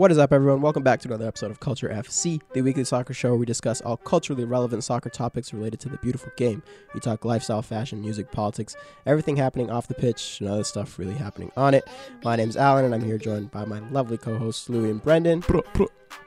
[0.00, 0.62] What is up, everyone?
[0.62, 3.82] Welcome back to another episode of Culture FC, the weekly soccer show where we discuss
[3.82, 6.62] all culturally relevant soccer topics related to the beautiful game.
[6.94, 8.74] We talk lifestyle, fashion, music, politics,
[9.04, 11.86] everything happening off the pitch, and other stuff really happening on it.
[12.24, 15.44] My name's Alan, and I'm here joined by my lovely co hosts, Louie and Brendan.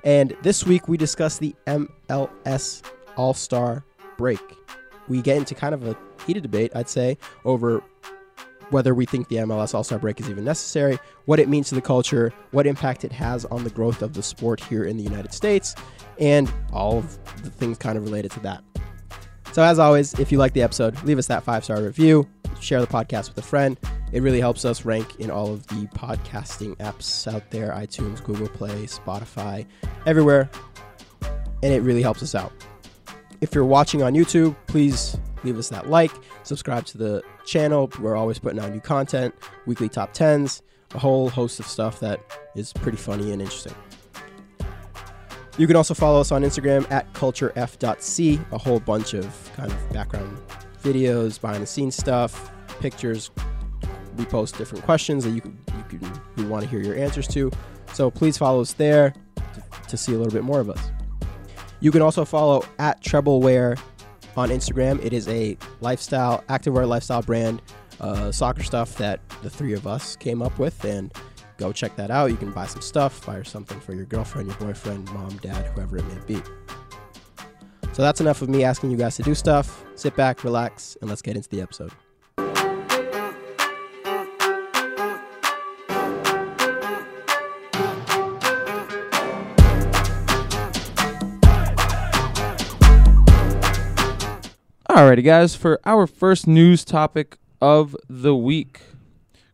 [0.03, 2.83] And this week we discuss the MLS
[3.17, 3.83] All Star
[4.17, 4.39] break.
[5.07, 5.97] We get into kind of a
[6.27, 7.83] heated debate, I'd say, over
[8.73, 11.75] whether we think the MLS All Star break is even necessary, what it means to
[11.75, 15.03] the culture, what impact it has on the growth of the sport here in the
[15.03, 15.75] United States,
[16.19, 18.63] and all of the things kind of related to that.
[19.53, 22.27] So, as always, if you like the episode, leave us that five star review,
[22.59, 23.77] share the podcast with a friend.
[24.11, 28.47] It really helps us rank in all of the podcasting apps out there iTunes, Google
[28.47, 29.67] Play, Spotify,
[30.07, 30.49] everywhere.
[31.61, 32.51] And it really helps us out.
[33.39, 36.11] If you're watching on YouTube, please leave us that like,
[36.43, 37.89] subscribe to the channel.
[37.99, 39.33] We're always putting out new content,
[39.65, 40.61] weekly top 10s,
[40.93, 42.19] a whole host of stuff that
[42.55, 43.75] is pretty funny and interesting.
[45.57, 49.93] You can also follow us on Instagram at culturef.c, a whole bunch of kind of
[49.93, 50.35] background
[50.81, 53.29] videos, behind the scenes stuff, pictures.
[54.17, 55.57] We post different questions that you can,
[55.91, 55.99] you
[56.35, 57.51] can want to hear your answers to.
[57.93, 60.91] So please follow us there to, to see a little bit more of us.
[61.79, 63.79] You can also follow at Trebleware
[64.35, 65.03] on Instagram.
[65.03, 67.61] It is a lifestyle, activewear lifestyle brand,
[67.99, 71.13] uh, soccer stuff that the three of us came up with, and
[71.57, 72.31] go check that out.
[72.31, 75.97] You can buy some stuff, buy something for your girlfriend, your boyfriend, mom, dad, whoever
[75.97, 76.41] it may be.
[77.93, 79.85] So that's enough of me asking you guys to do stuff.
[79.95, 81.91] Sit back, relax, and let's get into the episode.
[94.93, 98.81] Alrighty, guys, for our first news topic of the week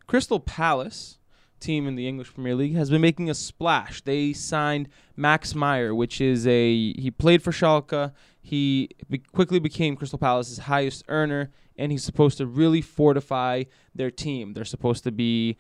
[0.06, 1.18] Crystal Palace,
[1.62, 4.02] team in the English Premier League, has been making a splash.
[4.02, 6.92] They signed Max Meyer, which is a.
[6.92, 8.12] He played for Schalke.
[8.42, 13.64] He be- quickly became Crystal Palace's highest earner, and he's supposed to really fortify
[13.96, 14.52] their team.
[14.52, 15.56] They're supposed to be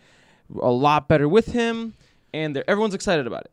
[0.62, 1.94] a lot better with him,
[2.34, 3.52] and everyone's excited about it.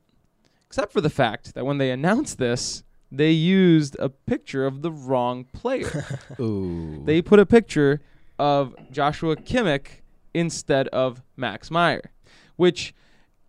[0.66, 4.90] Except for the fact that when they announced this, they used a picture of the
[4.90, 6.04] wrong player.
[6.40, 7.02] Ooh.
[7.04, 8.00] they put a picture
[8.38, 9.86] of Joshua Kimmich
[10.34, 12.10] instead of Max Meyer,
[12.56, 12.94] which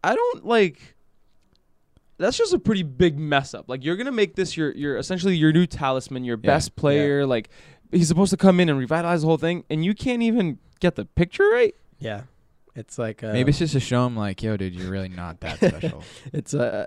[0.04, 0.96] I don't like.
[2.20, 3.66] That's just a pretty big mess up.
[3.68, 7.26] Like you're gonna make this your your essentially your new talisman, your Yeah, best player.
[7.26, 7.50] Like
[7.92, 10.96] he's supposed to come in and revitalize the whole thing, and you can't even get
[10.96, 11.76] the picture right.
[12.00, 12.22] yeah.
[12.78, 15.40] It's like uh, Maybe it's just to show him like, yo, dude, you're really not
[15.40, 16.04] that special.
[16.34, 16.86] it's uh,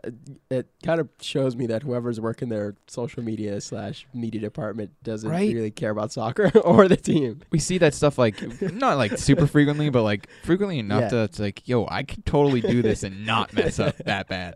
[0.49, 5.28] it kind of shows me that whoever's working their social media slash media department doesn't
[5.28, 5.53] Right?
[5.53, 7.43] really care about soccer or the team.
[7.51, 8.41] we see that stuff like
[8.73, 11.09] not like super frequently, but like frequently enough Yeah.
[11.09, 14.55] to it's like, yo, I could totally do this and not mess up that bad.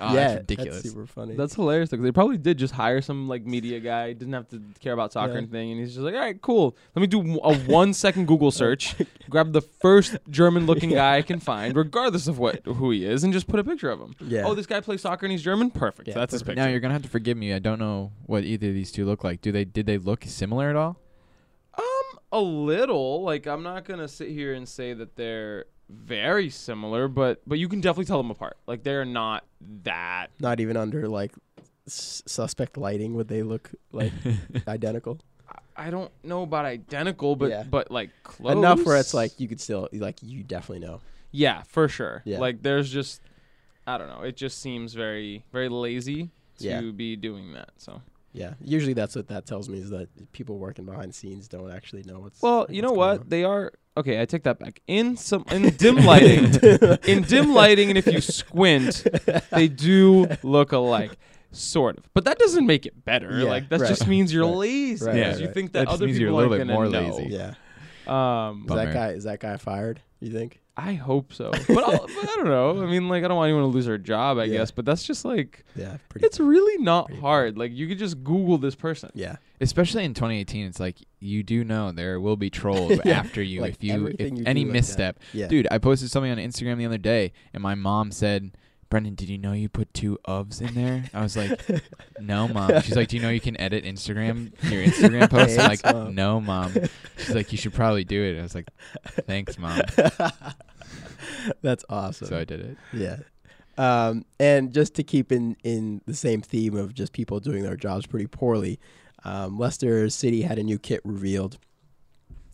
[0.00, 0.82] Oh, yeah, that's ridiculous.
[0.82, 1.34] super funny.
[1.34, 4.62] That's hilarious because they probably did just hire some like media guy, didn't have to
[4.80, 5.38] care about soccer Yeah.
[5.38, 6.76] and thing, and he's just like, all right, cool.
[6.94, 8.94] Let me do a one second Google search,
[9.30, 13.24] grab the first German looking guy I can find, regardless of what who he is,
[13.24, 14.14] and just put a picture of him.
[14.20, 14.42] yeah.
[14.44, 15.70] Oh, this guy plays soccer and he's German.
[15.70, 16.08] Perfect.
[16.08, 16.56] Yeah, That's his picture.
[16.62, 17.52] Now you're gonna have to forgive me.
[17.52, 19.40] I don't know what either of these two look like.
[19.40, 20.98] Do they did they look similar at all?
[21.76, 23.22] Um, a little.
[23.22, 27.68] Like I'm not gonna sit here and say that they're very similar, but but you
[27.68, 28.56] can definitely tell them apart.
[28.66, 29.44] Like they're not
[29.84, 30.28] that.
[30.40, 31.32] Not even under like
[31.86, 34.12] s- suspect lighting would they look like
[34.68, 35.20] identical.
[35.76, 37.62] I don't know about identical, but Yeah.
[37.64, 41.00] but like close Enough where it's like you could still like you definitely know.
[41.32, 42.22] Yeah, for sure.
[42.24, 42.38] Yeah.
[42.38, 43.20] Like there's just
[43.86, 44.22] I don't know.
[44.22, 46.80] It just seems very very lazy to Yeah.
[46.80, 47.70] be doing that.
[47.76, 48.00] So
[48.32, 48.54] Yeah.
[48.60, 52.04] Usually that's what that tells me is that people working behind the scenes don't actually
[52.04, 53.20] know what's well, you know going what?
[53.20, 53.24] on.
[53.28, 54.20] They are okay.
[54.20, 54.80] I take that back.
[54.86, 56.44] In some in dim lighting,
[57.06, 59.06] in dim lighting, and if you squint,
[59.50, 61.16] they do look alike.
[61.52, 63.38] Sort of, but that doesn't make it better.
[63.38, 63.88] Yeah, like that right.
[63.88, 64.56] just means you're Right.
[64.56, 66.66] lazy Right, because right, you think That that, other means people you're a little aren't
[66.68, 67.16] bit gonna more know.
[67.16, 67.32] lazy.
[67.32, 67.54] Yeah.
[68.48, 70.60] Um, Is that guy is that guy fired, you think?
[70.76, 72.82] I hope so, but, I'll, but I don't know.
[72.82, 74.38] I mean, like I don't want anyone to lose their job.
[74.38, 74.58] I Yeah.
[74.58, 77.56] guess, but that's just like Yeah, pretty it's really not pretty hard.
[77.56, 79.10] Like you could just Google this person.
[79.14, 79.36] Yeah.
[79.60, 83.60] Especially in 2018, it's like you do know there will be trolls Yeah, after you
[83.60, 85.20] like if you if you any do like misstep.
[85.32, 85.46] Yeah.
[85.46, 88.50] Dude, I posted something on Instagram the other day, and my mom said,
[88.90, 91.60] "Brendan, did you know you put two ofs in there?" I was like,
[92.20, 95.68] "No, mom." She's like, "Do you know you can edit Instagram your Instagram posts?" I'm
[95.68, 96.14] like, Mom.
[96.16, 96.74] "No, mom."
[97.16, 98.68] She's like, "You should probably do it." I was like,
[99.26, 99.80] "Thanks, mom."
[101.62, 102.28] That's awesome.
[102.28, 102.76] So I did it.
[102.92, 103.16] Yeah.
[103.76, 107.76] Um, and just to keep in, in the same theme of just people doing their
[107.76, 108.78] jobs pretty poorly,
[109.24, 111.58] um, Leicester City had a new kit revealed.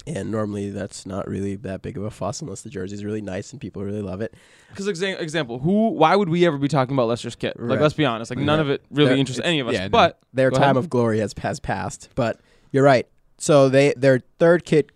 [0.06, 3.52] And normally that's not really that big of a fuss unless the jersey's really nice
[3.52, 4.34] and people really love it.
[4.70, 5.90] Because exa- example, who?
[5.90, 7.60] Why would we ever be talking about Leicester's kit?
[7.60, 7.82] Like, Right.
[7.82, 8.30] let's be honest.
[8.30, 8.60] Like, none Right.
[8.62, 9.74] of it really There- interests any of us.
[9.74, 9.88] yeah, no.
[9.90, 10.76] but Their time ahead.
[10.78, 12.08] of glory has has passed.
[12.14, 12.40] But
[12.72, 13.06] you're right.
[13.36, 14.90] So they their third kit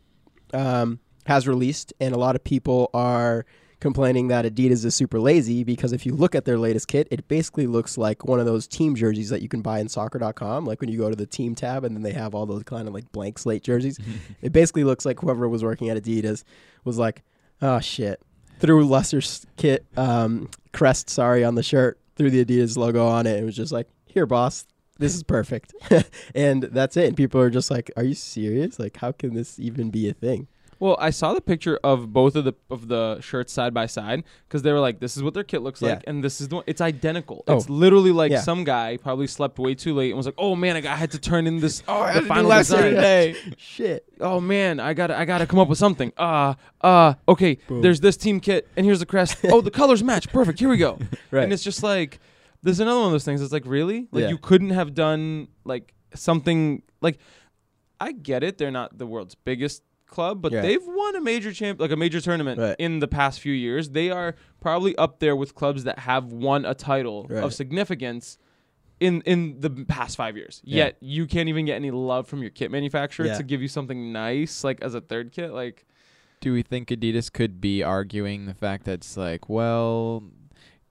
[0.55, 3.45] um, has released, and a lot of people are
[3.81, 7.27] complaining that Adidas is super lazy because if you look at their latest kit, it
[7.29, 10.65] basically looks like one of those team jerseys that you can buy in soccer.com.
[10.65, 12.89] Like when you go to the team tab and then they have all those kind
[12.89, 13.99] of like blank slate jerseys.
[14.43, 16.45] it basically looks like whoever was working at Adidas
[16.85, 17.23] was like,
[17.63, 18.21] oh shit,
[18.59, 23.39] threw Leicester's kit um, crest, sorry, on the shirt, threw the Adidas logo on it.
[23.39, 24.67] It was just like, here, boss,
[24.99, 25.75] this is perfect,
[26.35, 27.09] and that's it.
[27.09, 28.79] And people are just like, are you serious?
[28.79, 30.47] Like, how can this even be a thing?
[30.85, 34.23] Well, I saw the picture of both of the of the shirts side by side
[34.47, 35.95] because they were like, "This is what their kit looks Yeah.
[35.95, 36.65] like," and this is the one.
[36.67, 37.43] It's identical.
[37.49, 37.57] Oh.
[37.57, 38.43] It's literally like Yeah.
[38.43, 40.97] some guy probably slept way too late and was like, "Oh man, I, got, I
[40.97, 44.05] had to turn in this oh, I the had to do final design." Shit.
[44.21, 46.13] oh man, I got to I got to come up with something.
[46.19, 46.53] Uh
[46.83, 49.39] uh okay, there's this team kit and here's the crest.
[49.45, 50.29] oh, the colors match.
[50.29, 50.59] Perfect.
[50.59, 50.99] Here we go.
[51.31, 51.45] Right.
[51.45, 52.21] And it's just like
[52.63, 53.41] there's another one of those things.
[53.41, 54.09] It's like really?
[54.13, 54.29] Like Yeah.
[54.29, 57.19] you couldn't have done like something like
[58.01, 58.59] I get it.
[58.59, 59.83] They're not the world's biggest
[60.15, 60.63] club, but Yeah.
[60.63, 62.77] they've won a major champ like a major tournament Right.
[62.79, 63.91] in the past few years.
[63.91, 67.43] They are probably up there with clubs that have won a title Right.
[67.45, 68.39] of significance
[69.01, 70.63] in in the past five years.
[70.65, 70.77] Yeah.
[70.85, 73.37] Yet you can't even get any love from your kit manufacturer Yeah.
[73.37, 75.51] to give you something nice like as a third kit.
[75.53, 75.85] Like
[76.41, 80.23] Do we think Adidas could be arguing the fact that it's like, well,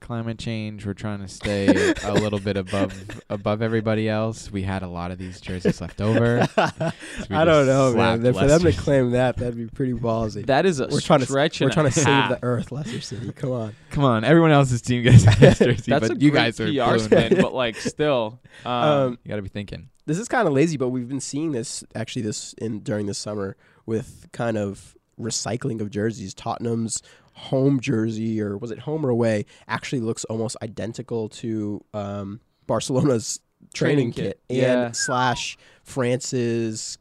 [0.03, 1.65] climate change, we're trying to stay
[2.03, 2.94] a little bit above
[3.29, 4.51] above everybody else.
[4.51, 6.47] We had a lot of these jerseys left over.
[7.23, 8.21] So I don't know, man.
[8.21, 10.45] slapped For them to claim that, that'd be pretty ballsy.
[10.47, 11.61] that is a we're trying to stretch.
[11.61, 13.31] we're trying a to save the earth, Leicester City.
[13.35, 13.75] Come on.
[13.91, 16.73] Come on, everyone else's team gets this jersey, That's but a you guys are PR
[16.73, 17.41] blowing spin, it.
[17.41, 19.89] but like still, um, Um, You got to be thinking.
[20.05, 23.13] this is kind of lazy, but we've been seeing this actually this in during the
[23.13, 23.55] summer
[23.85, 26.33] with kind of recycling of jerseys.
[26.33, 27.01] Tottenham's
[27.33, 33.39] home jersey, or was it home or away, actually looks almost identical to um, Barcelona's
[33.74, 34.91] training, Training kit, kit, and yeah.
[34.91, 36.97] slash France's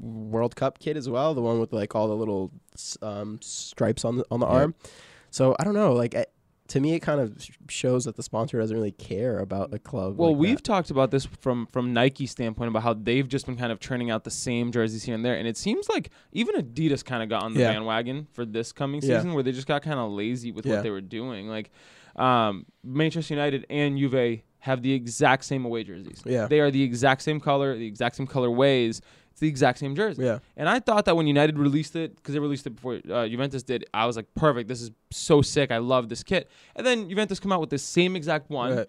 [0.00, 2.50] World Cup kit as well, the one with like all the little
[3.02, 4.52] um, stripes on the on the Yeah.
[4.52, 4.74] arm.
[5.30, 6.14] So I don't know, like.
[6.14, 6.26] I,
[6.68, 10.18] to me, it kind of shows that the sponsor doesn't really care about a club.
[10.18, 10.64] Well, like we've that.
[10.64, 14.10] talked about this from from Nike's standpoint about how they've just been kind of churning
[14.10, 17.28] out the same jerseys here and there, and it seems like even Adidas kind of
[17.28, 17.72] got on the Yeah.
[17.72, 19.16] bandwagon for this coming Yeah.
[19.16, 20.74] season, where they just got kind of lazy with Yeah.
[20.76, 21.48] what they were doing.
[21.48, 21.70] Like
[22.16, 26.20] um, Manchester United and Juve have the exact same away jerseys.
[26.26, 26.46] Yeah.
[26.48, 29.00] They are the exact same color, the exact same color ways.
[29.38, 30.24] It's the exact same jersey.
[30.24, 30.38] Yeah.
[30.56, 33.62] And I thought that when United released it, because they released it before uh, Juventus
[33.62, 34.68] did, I was like, perfect.
[34.68, 35.70] This is so sick.
[35.70, 36.50] I love this kit.
[36.74, 38.86] And then Juventus come out with the same exact one, Right.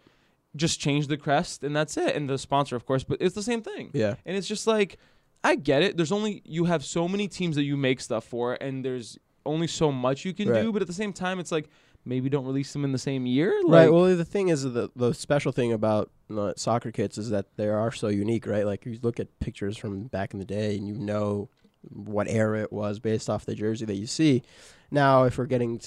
[0.55, 2.15] just change the crest, and that's it.
[2.15, 3.91] And the sponsor, of course, but it's the same thing.
[3.93, 4.15] Yeah.
[4.25, 4.97] And it's just like,
[5.43, 5.95] I get it.
[5.97, 9.67] There's only, you have so many teams that you make stuff for, and there's only
[9.67, 10.63] so much you can Right.
[10.63, 10.71] do.
[10.71, 11.69] But at the same time, it's like,
[12.05, 13.51] maybe don't release them in the same year.
[13.65, 13.83] Right.
[13.85, 16.09] Like, Well, the thing is, the the special thing about
[16.55, 18.65] soccer kits is that they are so unique, right?
[18.65, 21.49] Like you look at pictures from back in the day, and you know
[21.89, 24.43] what era it was based off the jersey that you see.
[24.91, 25.79] Now, if we're getting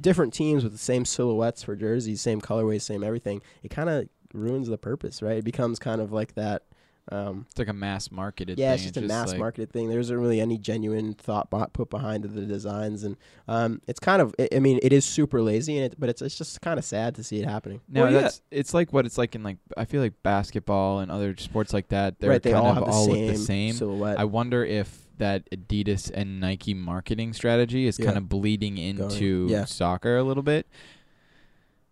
[0.00, 4.08] different teams with the same silhouettes for jerseys, same colorways, same everything, it kind of
[4.34, 5.38] ruins the purpose, right?
[5.38, 6.62] It becomes kind of like that.
[7.10, 8.74] Um, It's like a mass marketed yeah, thing.
[8.74, 9.88] it's just a mass like, marketed thing.
[9.88, 13.16] There isn't really any genuine thought bo- put behind the designs, and
[13.48, 14.32] um, it's kind of.
[14.38, 16.84] I I mean, it is super lazy, and it, but it's it's just kind of
[16.84, 17.80] sad to see it happening.
[17.88, 18.20] No, Well, yeah.
[18.20, 21.72] that's it's like what it's like in like I feel like basketball and other sports
[21.72, 22.20] like that.
[22.20, 23.74] They're right, they kind all of have the all same, look the same.
[23.74, 24.18] silhouette.
[24.20, 28.06] I wonder if that Adidas and Nike marketing strategy is Yeah.
[28.06, 29.64] kind of bleeding into yeah.
[29.64, 30.66] soccer a little bit.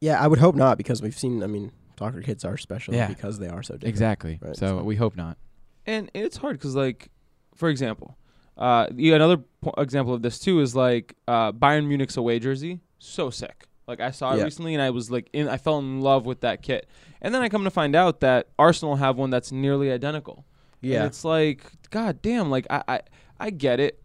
[0.00, 1.42] yeah, I would hope not because we've seen.
[1.42, 3.08] I mean, soccer kids are special Yeah.
[3.08, 3.90] because they are so different.
[3.94, 4.38] Exactly.
[4.42, 5.36] Right, so, so- we hope not.
[5.86, 7.10] and it's hard because like
[7.54, 8.16] for example
[8.56, 12.80] uh the, another po- example of this too is like uh bayern munich's away jersey
[12.98, 14.44] so sick like i saw it Yeah.
[14.44, 16.86] recently and i was like in i fell in love with that kit
[17.22, 20.44] and then i come to find out that arsenal have one that's nearly identical
[20.82, 23.00] and Yeah, it's like god damn like i i,
[23.38, 24.02] I get it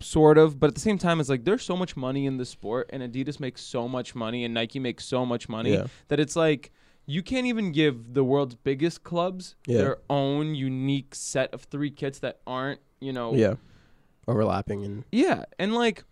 [0.00, 2.44] sort of but at the same time it's like there's so much money in the
[2.44, 6.18] sport and adidas makes so much money and nike makes so much money yeah, that
[6.18, 6.72] it's like
[7.06, 9.78] you can't even give the world's biggest clubs Yeah.
[9.78, 13.54] their own unique set of three kits that aren't, you know, yeah,
[14.28, 16.04] overlapping and yeah, and like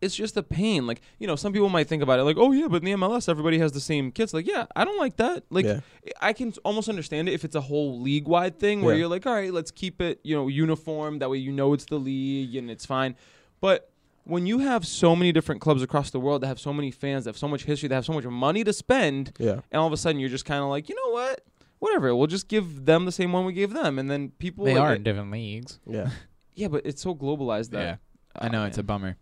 [0.00, 0.86] it's just a pain.
[0.86, 2.92] Like, you know, some people might think about it like, "Oh yeah, but in the
[2.92, 5.42] MLS everybody has the same kits." Like, yeah, I don't like that.
[5.50, 5.80] Like yeah,
[6.20, 9.00] I can almost understand it if it's a whole league-wide thing where Yeah.
[9.00, 11.86] you're like, "All right, let's keep it, you know, uniform that way you know it's
[11.86, 13.16] the league and it's fine."
[13.60, 13.87] But
[14.28, 17.24] when you have so many different clubs across the world that have so many fans,
[17.24, 19.86] that have so much history, that have so much money to spend, yeah, and all
[19.86, 21.40] of a sudden you're just kind of like, you know what?
[21.80, 22.14] Whatever.
[22.14, 24.64] We'll just give them the same one we gave them, and then people.
[24.64, 25.80] They like, are it- in different leagues.
[25.86, 26.10] yeah,
[26.54, 27.96] Yeah, but it's so globalized that yeah,
[28.36, 29.16] I know Oh, it's a oh, bummer.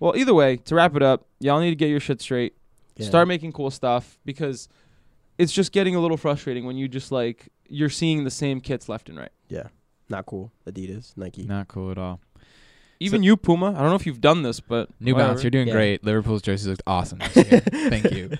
[0.00, 2.56] Well, either way, to wrap it up, y'all need to get your shit straight.
[2.96, 3.06] Yeah.
[3.06, 4.68] Start making cool stuff because
[5.38, 8.88] it's just getting a little frustrating when you just like you're seeing the same kits
[8.88, 9.30] left and right.
[9.48, 9.68] Yeah,
[10.08, 10.52] not cool.
[10.68, 11.44] Adidas, Nike.
[11.44, 12.20] Not cool at all.
[13.02, 13.70] Even you, Puma.
[13.70, 15.28] I don't know if you've done this, but New whatever.
[15.28, 15.74] Balance, you're doing Yeah.
[15.74, 16.04] great.
[16.04, 17.18] Liverpool's jerseys looked awesome.
[17.20, 18.30] Thank you.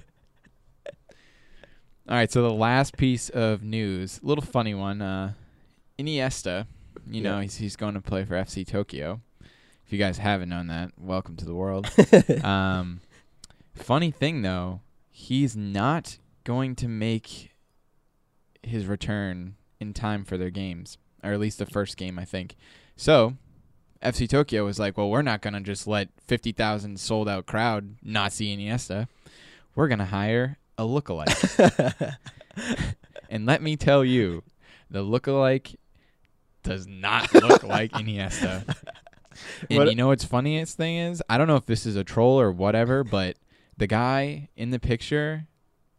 [2.09, 5.01] All right, so the last piece of news, a little funny one.
[5.01, 5.33] Uh,
[5.99, 6.67] Iniesta,
[7.09, 9.21] you know, he's he's going to play for FC Tokyo.
[9.87, 11.89] If you guys haven't known that, welcome to the world.
[12.45, 13.01] um,
[13.75, 17.53] funny thing though, he's not going to make
[18.63, 22.57] his return in time for their games, or at least the first game, I think.
[22.97, 23.35] So,
[24.03, 27.97] FC Tokyo was like, "Well, we're not gonna just let fifty thousand sold out crowd
[28.03, 29.09] not see Iniesta.
[29.75, 32.17] We're gonna hire a lookalike."
[33.31, 34.43] and let me tell you,
[34.91, 35.77] the lookalike
[36.63, 38.65] does not look like Iniesta.
[39.71, 41.23] And What- you know what's funniest thing is?
[41.29, 43.37] I don't know if this is a troll or whatever, but
[43.77, 45.47] the guy in the picture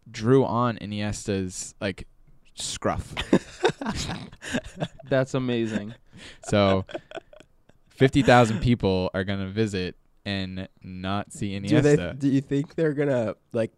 [0.10, 2.08] drew on Iniesta's like
[2.56, 3.14] scruff.
[5.10, 5.94] that's amazing.
[6.48, 6.86] So
[7.96, 9.96] fifty thousand people are gonna visit
[10.26, 12.14] and not see do they?
[12.18, 13.72] Do you think they're gonna like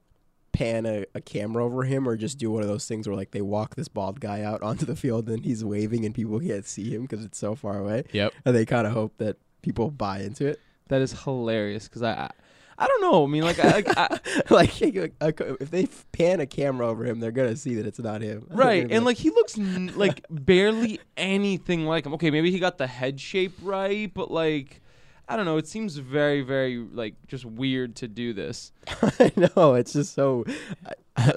[0.52, 3.32] pan a, a camera over him, or just do one of those things where like
[3.32, 6.66] they walk this bald guy out onto the field and he's waving and people can't
[6.66, 8.34] see him because it's so far away, Yep.
[8.46, 10.60] and they kind of hope that people buy into it.
[10.88, 12.30] That is hilarious because I, I,
[12.78, 13.24] I don't know.
[13.24, 17.20] I mean, like, I, like I, like uh, if they pan a camera over him,
[17.20, 18.48] they're gonna see that it's not him.
[18.52, 22.14] Right, gonna and like he looks n- like barely anything like him.
[22.16, 24.82] Okay, maybe he got the head shape right, but like,
[25.28, 25.58] I don't know.
[25.58, 28.72] It seems very, very like just weird to do this.
[29.02, 30.46] I know it's just so.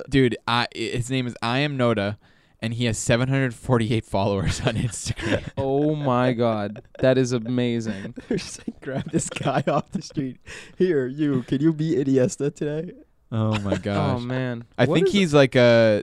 [0.09, 2.17] Dude, I his name is I am Noda
[2.61, 5.45] and he has 748 followers on Instagram.
[5.57, 8.15] Oh my god, that is amazing.
[8.29, 10.39] They're just like grab this guy off the street.
[10.77, 12.93] Here, you can you be Iniesta today?
[13.31, 14.17] oh my gosh.
[14.17, 16.03] Oh man, I What think is- he's like a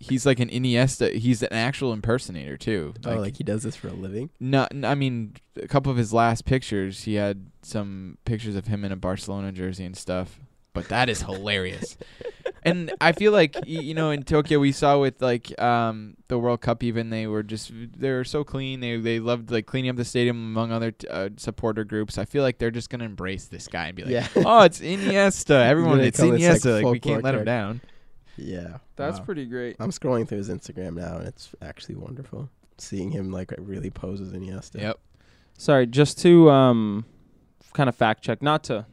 [0.00, 1.14] he's like an Iniesta.
[1.14, 2.92] He's an actual impersonator too.
[3.06, 4.28] oh, like he does this for a living.
[4.38, 8.66] No, n- I mean, a couple of his last pictures, he had some pictures of
[8.66, 10.38] him in a Barcelona jersey and stuff.
[10.74, 11.96] But that is hilarious.
[12.64, 16.60] And I feel like you know in Tokyo we saw with like um the World
[16.60, 18.80] Cup even they were just they were so clean.
[18.80, 22.18] They they loved like cleaning up the stadium among other t- uh, supporter groups.
[22.18, 24.80] I feel like they're just gonna embrace this guy and be like, yeah, "Oh, it's
[24.80, 25.50] Iniesta.
[25.66, 26.82] Everyone, it's come, it's like Iniesta.
[26.82, 27.80] Like, we can't let him down."
[28.36, 28.78] yeah.
[28.96, 29.24] that's Wow.
[29.26, 29.76] pretty great.
[29.78, 34.32] I'm scrolling through his Instagram now, and it's actually wonderful seeing him like really poses
[34.32, 34.80] Iniesta.
[34.80, 34.98] Yep.
[35.56, 37.04] Sorry, just to um,
[37.74, 38.86] kind of fact check, not to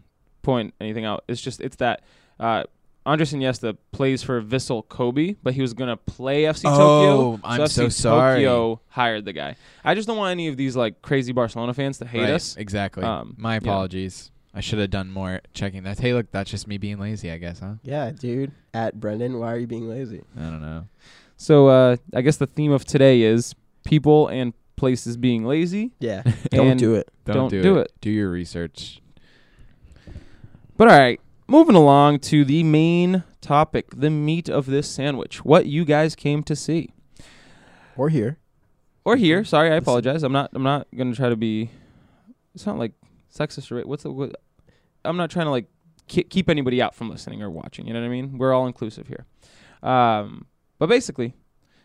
[0.44, 1.24] point anything out.
[1.28, 2.04] It's just it's that
[2.40, 2.64] uh,
[3.06, 6.78] Andres Iniesta plays for Vissel Kobe, but he was gonna play FC Tokyo.
[6.80, 8.36] Oh, I'm FC so sorry.
[8.44, 9.56] Tokyo hired the guy.
[9.84, 12.56] I just don't want any of these like crazy Barcelona fans to hate Right, us.
[12.58, 13.04] Exactly.
[13.04, 13.58] Um, My yeah.
[13.58, 14.30] apologies.
[14.54, 15.98] I should have done more checking that.
[15.98, 17.76] Hey, look, that's just me being lazy, I guess, huh?
[17.84, 18.52] Yeah, dude.
[18.74, 20.22] At Brendan, why are you being lazy?
[20.38, 20.88] I don't know.
[21.38, 23.56] So uh, I guess the theme of today is
[23.86, 25.92] people and places being lazy.
[26.00, 27.10] Yeah, don't do it.
[27.26, 27.82] Don't, Don't do, do it.
[27.86, 27.92] it.
[28.02, 29.02] Do your research.
[30.78, 31.20] But all right,
[31.52, 35.44] moving along to the main topic, the meat of this sandwich.
[35.44, 36.92] What you guys came to see.
[37.98, 38.38] Or here.
[39.04, 39.44] or here.
[39.44, 40.24] Sorry, I apologize.
[40.24, 40.52] I'm not.
[40.54, 41.70] I'm not gonna try to be.
[42.56, 42.94] It's not like
[43.34, 44.12] sexist or what's the.
[44.12, 44.36] What,
[45.04, 45.66] I'm not trying to like
[46.08, 47.86] ki- keep anybody out from listening or watching.
[47.86, 48.38] You know what I mean?
[48.38, 49.26] We're all inclusive here.
[49.84, 50.46] Um,
[50.80, 51.34] but basically,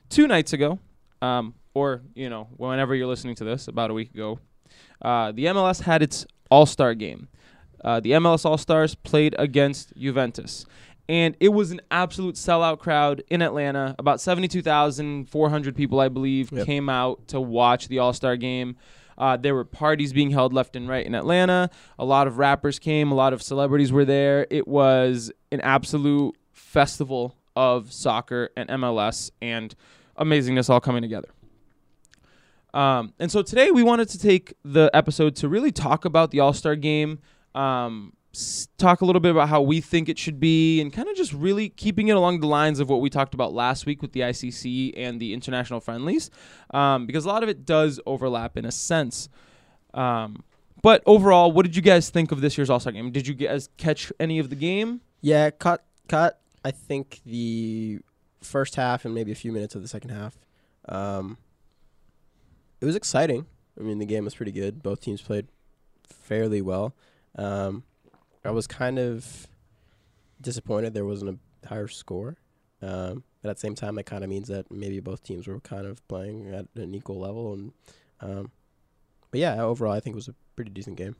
[0.08, 0.78] two nights ago,
[1.20, 4.38] um, or you know, whenever you're listening to this, about a week ago,
[5.02, 7.28] uh, the MLS had its All Star game.
[7.86, 10.66] Uh, the MLS All Stars played against Juventus.
[11.08, 13.94] And it was an absolute sellout crowd in Atlanta.
[13.98, 16.66] About 72,400 people, I believe, Yep.
[16.66, 18.76] came out to watch the All Star game.
[19.16, 21.70] Uh, there were parties being held left and right in Atlanta.
[21.98, 24.46] A lot of rappers came, a lot of celebrities were there.
[24.50, 29.74] It was an absolute festival of soccer and MLS and
[30.18, 31.28] amazingness all coming together.
[32.74, 36.40] Um, and so today we wanted to take the episode to really talk about the
[36.40, 37.20] All Star game,
[37.56, 38.12] um,
[38.76, 41.32] talk a little bit about how we think it should be, and kind of just
[41.32, 44.20] really keeping it along the lines of what we talked about last week with the
[44.20, 46.30] ICC and the international friendlies,
[46.72, 49.28] um, because a lot of it does overlap in a sense.
[49.94, 50.44] Um,
[50.82, 53.10] but overall, what did you guys think of this year's All Star game?
[53.10, 55.00] Did you guys catch any of the game?
[55.20, 56.40] Yeah, cut cut.
[56.64, 58.00] I think the
[58.42, 60.38] first half and maybe a few minutes of the second half.
[60.88, 61.38] Um,
[62.80, 63.46] it was exciting.
[63.78, 64.82] I mean, the game was pretty good.
[64.82, 65.48] Both teams played
[66.08, 66.94] fairly well.
[67.36, 67.84] Um,
[68.44, 69.46] I was kind of
[70.40, 72.36] disappointed there wasn't a higher score.
[72.82, 75.60] Um, but at the same time, that kind of means that maybe both teams were
[75.60, 77.72] kind of playing at an equal level, and
[78.20, 78.50] um,
[79.30, 81.16] But yeah, overall, I think it was a pretty decent game.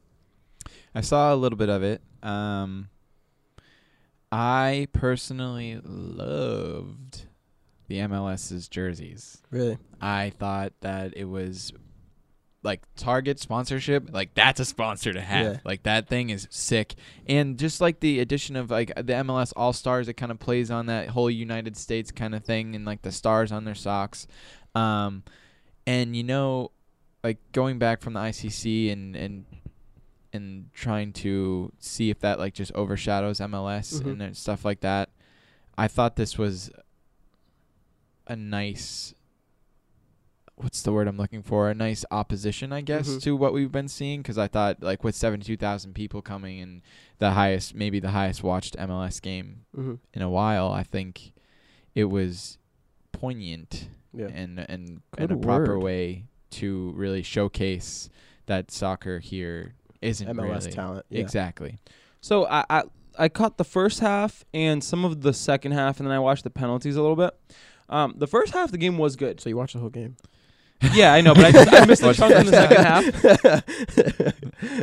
[0.95, 2.03] I saw a little bit of it.
[2.23, 2.89] Um,
[4.33, 7.27] I personally loved
[7.87, 9.43] the MLS's jerseys.
[9.51, 9.79] Really?
[10.01, 11.73] I thought that it was
[12.67, 14.13] like Target sponsorship.
[14.13, 15.47] Like that's a sponsor to have.
[15.47, 15.59] Yeah.
[15.65, 16.95] Like that thing is sick.
[17.27, 20.71] And just like the addition of like the MLS All Stars, it kind of plays
[20.71, 24.27] on that whole United States kind of thing, and like the stars on their socks.
[24.75, 25.23] Um,
[25.87, 26.73] and you know,
[27.25, 29.47] like going back from the ICC and and
[30.33, 34.21] and trying to see if that like just overshadows MLS Mhm.
[34.21, 35.09] and stuff like that.
[35.79, 36.71] I thought this was
[38.27, 39.15] a nice
[40.57, 41.69] what's the word I'm looking for?
[41.71, 43.23] A nice opposition, I guess, Mhm.
[43.23, 46.83] to what we've been seeing cuz I thought like with 72,000 people coming and
[47.19, 49.95] the highest maybe the highest watched MLS game Mm-hmm.
[50.15, 51.33] in a while, I think
[51.95, 52.59] it was
[53.13, 54.27] poignant Yeah.
[54.29, 55.85] and and Good in a proper word.
[55.85, 58.09] way to really showcase
[58.47, 61.07] that soccer here isn't MLS really talent.
[61.11, 61.21] Yeah.
[61.21, 61.79] exactly.
[62.21, 62.83] So I, I
[63.19, 66.45] I caught the first half and some of the second half, and then I watched
[66.45, 67.31] the penalties a little bit.
[67.89, 69.41] Um, the first half of the game was good.
[69.41, 70.17] So you watched the whole game.
[70.93, 72.85] Yeah, I know, but I, just, I missed the chunk in the second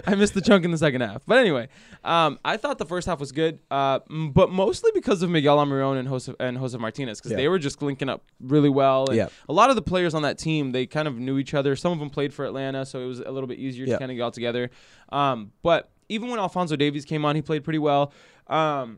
[0.01, 0.07] half.
[0.07, 1.21] I missed the chunk in the second half.
[1.25, 1.67] But anyway,
[2.03, 5.97] um, I thought the first half was good, uh, but mostly because of Miguel Almiron
[5.99, 7.37] and Jose and Jose Martinez because Yeah.
[7.37, 9.05] they were just linking up really well.
[9.07, 9.27] And Yeah.
[9.47, 11.75] a lot of the players on that team they kind of knew each other.
[11.75, 13.93] Some of them played for Atlanta, so it was a little bit easier Yeah.
[13.93, 14.69] to kind of get all together.
[15.09, 18.11] Um, but even when Alfonso Davies came on, he played pretty well.
[18.47, 18.97] Um,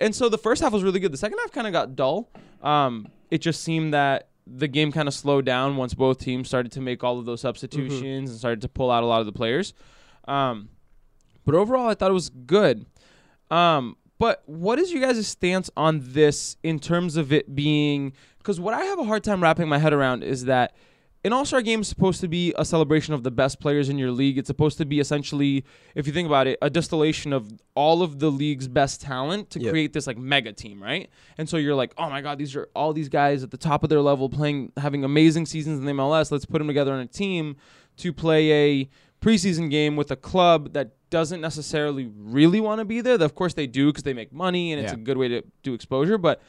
[0.00, 1.12] and so the first half was really good.
[1.12, 2.30] The second half kind of got dull.
[2.62, 6.72] Um, it just seemed that the game kind of slowed down once both teams started
[6.72, 9.32] to make all of those substitutions and started to pull out a lot of the
[9.32, 9.72] players.
[10.26, 10.68] Um,
[11.44, 12.86] but overall, I thought it was good.
[13.50, 18.12] Um, but what is you guys' stance on this in terms of it being?
[18.38, 20.74] Because what I have a hard time wrapping my head around is that
[21.22, 23.98] an All Star game is supposed to be a celebration of the best players in
[23.98, 24.38] your league.
[24.38, 28.18] It's supposed to be essentially, if you think about it, a distillation of all of
[28.20, 29.70] the league's best talent to Yep.
[29.70, 31.10] create this like mega team, right?
[31.36, 33.82] And so you're like, oh my god, these are all these guys at the top
[33.82, 36.30] of their level playing, having amazing seasons in the MLS.
[36.32, 37.56] Let's put them together on a team
[37.98, 38.88] to play a
[39.20, 43.20] preseason game with a club that doesn't necessarily really want to be there.
[43.20, 44.98] Of course they do because they make money and it's Yeah.
[44.98, 46.40] a good way to do exposure, but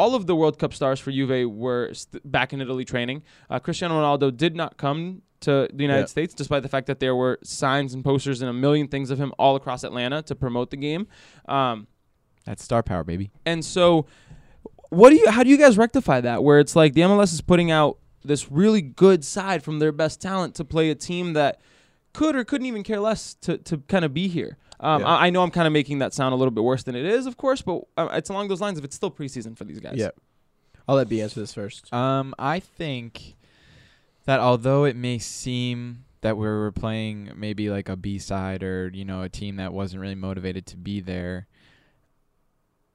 [0.00, 3.22] all of the World Cup stars for Juve were st- back in Italy training.
[3.48, 6.16] Uh, Cristiano Ronaldo did not come to the United Yeah.
[6.16, 9.18] States, despite the fact that there were signs and posters and a million things of
[9.18, 11.06] him all across Atlanta to promote the game.
[11.48, 11.86] Um,
[12.46, 13.30] That's star power, baby.
[13.46, 14.06] and so,
[14.90, 15.30] what do you?
[15.30, 16.42] How do you guys rectify that?
[16.44, 20.20] Where it's like the MLS is putting out this really good side from their best
[20.20, 21.60] talent to play a team that
[22.12, 24.56] could or couldn't even care less to to kind of be here.
[24.84, 25.06] Um, Yeah.
[25.08, 27.04] I, I know I'm kind of making that sound a little bit worse than it
[27.04, 28.78] is, of course, but uh, it's along those lines.
[28.78, 30.10] If it's still preseason for these guys, Yeah.
[30.86, 31.92] I'll let B answer this first.
[31.94, 33.36] Um, I think
[34.26, 38.90] that although it may seem that we were playing maybe like a B side or
[38.92, 41.46] you know a team that wasn't really motivated to be there,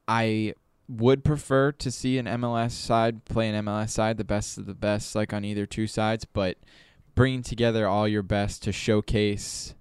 [0.07, 0.53] I
[0.87, 4.73] would prefer to see an MLS side play an MLS side, the best of the
[4.73, 6.57] best, like on either two sides, but
[7.15, 9.75] bringing together all your best to showcase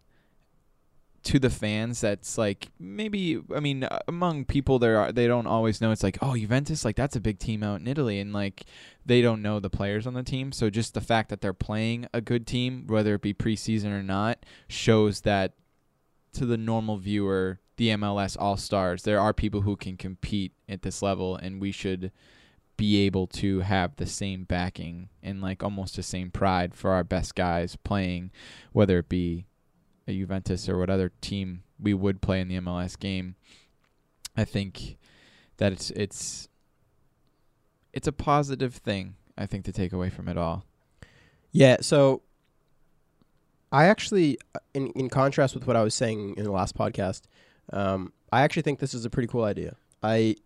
[1.25, 5.47] to the fans that's like maybe I mean uh, among people there are they don't
[5.47, 8.33] always know it's like oh Juventus like that's a big team out in Italy and
[8.33, 8.65] like
[9.05, 10.53] they don't know the players on the team.
[10.53, 14.03] So just the fact that they're playing a good team whether it be preseason or
[14.03, 15.55] not shows that
[16.35, 21.03] to the normal viewer the MLS All-Stars there are people who can compete at this
[21.03, 22.13] level and we should
[22.77, 27.03] be able to have the same backing and like almost the same pride for our
[27.03, 28.31] best guys playing
[28.73, 29.47] whether it be
[30.09, 33.37] a Juventus or what other team we would play in the MLS game.
[34.37, 34.97] I think
[35.59, 36.49] that it's it's
[37.93, 40.65] it's a positive thing I think to take away from it all.
[41.53, 42.23] Yeah, so
[43.71, 44.39] I actually,
[44.75, 47.23] in in contrast with what I was saying in the last podcast,
[47.73, 49.77] um, I actually think this is a pretty cool idea.
[50.03, 50.37] I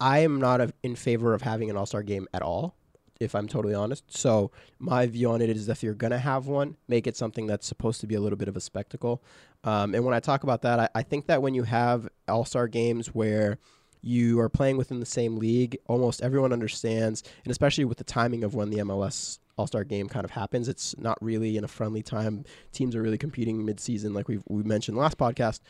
[0.00, 2.74] I am not a, in favor of having an All Star game at all,
[3.20, 4.04] if I'm totally honest.
[4.16, 7.66] So my view on it is, if you're gonna have one, make it something that's
[7.66, 9.22] supposed to be a little bit of a spectacle.
[9.62, 12.44] Um, and when I talk about that, I, I think that when you have All
[12.44, 13.58] Star games where
[14.02, 18.44] you are playing within the same league, almost everyone understands, and especially with the timing
[18.44, 21.68] of when the MLS All Star game kind of happens, it's not really in a
[21.68, 22.44] friendly time.
[22.72, 25.60] Teams are really competing mid season, like we we mentioned last podcast.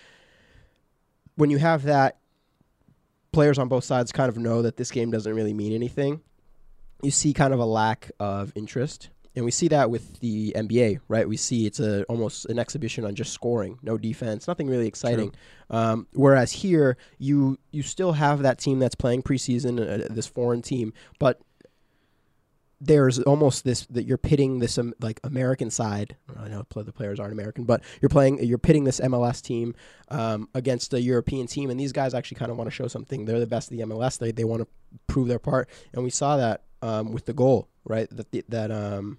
[1.36, 2.18] When you have that,
[3.32, 6.20] players on both sides kind of know that this game doesn't really mean anything.
[7.02, 9.10] You see kind of a lack of interest.
[9.36, 11.28] And we see that with the NBA, right?
[11.28, 15.34] We see it's a almost an exhibition on just scoring, no defense, nothing really exciting.
[15.70, 20.62] Um, whereas here, you you still have that team that's playing preseason, uh, this foreign
[20.62, 21.40] team, but
[22.80, 26.16] there's almost this that you're pitting this um, like American side.
[26.38, 29.74] I know the players aren't American, but you're playing you're pitting this MLS team
[30.08, 33.24] um, against a European team, and these guys actually kind of want to show something.
[33.24, 34.18] They're the best of the MLS.
[34.18, 34.68] They they want to
[35.06, 38.08] prove their part, and we saw that um, with the goal, right?
[38.10, 39.18] That the, that um,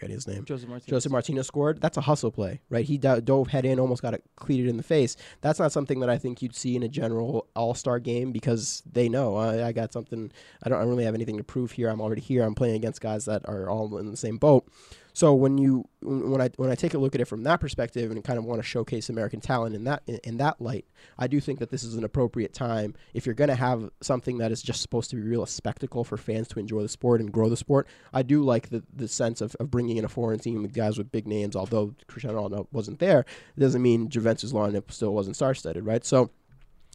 [0.00, 0.44] forget his name.
[0.44, 0.86] Josef Martinez.
[0.86, 1.80] Josef Martinez scored.
[1.80, 2.84] That's a hustle play, right?
[2.84, 5.16] He do- dove head in, almost got it cleated in the face.
[5.40, 8.82] That's not something that I think you'd see in a general All Star game because
[8.90, 10.32] they know I, I got something.
[10.62, 11.88] I don't I really have anything to prove here.
[11.88, 12.42] I'm already here.
[12.42, 14.66] I'm playing against guys that are all in the same boat.
[15.12, 18.10] So when you when I when I take a look at it from that perspective
[18.10, 20.86] and kind of want to showcase American talent in that in, in that light,
[21.18, 24.38] I do think that this is an appropriate time if you're going to have something
[24.38, 27.20] that is just supposed to be real a spectacle for fans to enjoy the sport
[27.20, 27.86] and grow the sport.
[28.12, 30.96] I do like the the sense of, of bringing in a foreign team with guys
[30.96, 31.56] with big names.
[31.56, 33.20] Although Cristiano Ronaldo wasn't there,
[33.56, 36.04] it doesn't mean Juventus lineup still wasn't star-studded, right?
[36.04, 36.30] So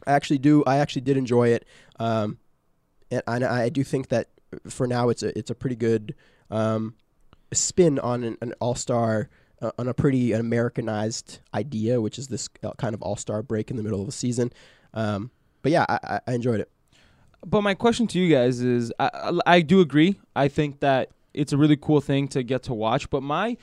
[0.07, 1.65] I actually do I actually did enjoy it,
[1.99, 2.39] um,
[3.11, 4.29] and I, I do think that
[4.67, 6.15] for now it's a it's a pretty good.
[6.49, 6.95] Um,
[7.55, 9.29] spin on an, an all star.
[9.61, 13.71] Uh, on a pretty Americanized idea, which is this uh, kind of all star break
[13.71, 14.51] in the middle of the season.
[14.93, 16.69] Um, but yeah, I, I enjoyed it.
[17.45, 20.19] But my question to you guys is I, I do agree.
[20.35, 23.09] I think that it's a really cool thing to get to watch.
[23.09, 23.55] But my,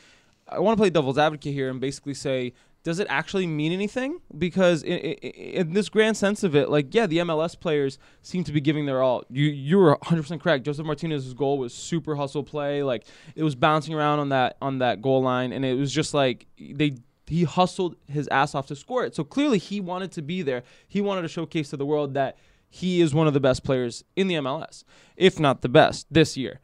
[0.48, 4.20] I want to play devil's advocate here and basically say does it actually mean anything?
[4.36, 5.14] Because in, in,
[5.54, 8.86] in, this grand sense of it, like yeah, the MLS players seem to be giving
[8.86, 9.24] their all.
[9.30, 10.64] You you were 100 percent correct.
[10.64, 12.82] Josef Martinez's goal was super hustle play.
[12.82, 13.04] Like
[13.36, 16.46] it was bouncing around on that on that goal line, and it was just like
[16.58, 19.14] they he hustled his ass off to score it.
[19.14, 20.64] So clearly he wanted to be there.
[20.88, 22.36] He wanted to showcase to the world that
[22.68, 24.84] he is one of the best players in the MLS,
[25.16, 26.60] if not the best this year.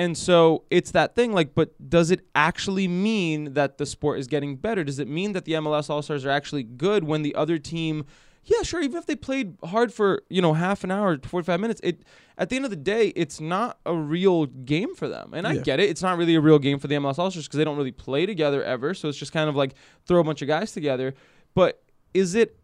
[0.00, 4.28] And so it's that thing like, but does it actually mean that the sport is
[4.28, 4.82] getting better?
[4.82, 8.06] Does it mean that the MLS All Stars are actually good when the other team,
[8.44, 11.82] yeah, sure, even if they played hard for, you know, half an hour, 45 minutes,
[11.84, 12.02] it
[12.38, 15.34] at the end of the day, it's not a real game for them.
[15.34, 15.60] And I yeah.
[15.60, 15.90] get it.
[15.90, 17.92] It's not really a real game for the MLS All Stars because they don't really
[17.92, 18.94] play together ever.
[18.94, 19.74] So it's just kind of like
[20.06, 21.12] throw a bunch of guys together.
[21.54, 21.82] But
[22.14, 22.56] is it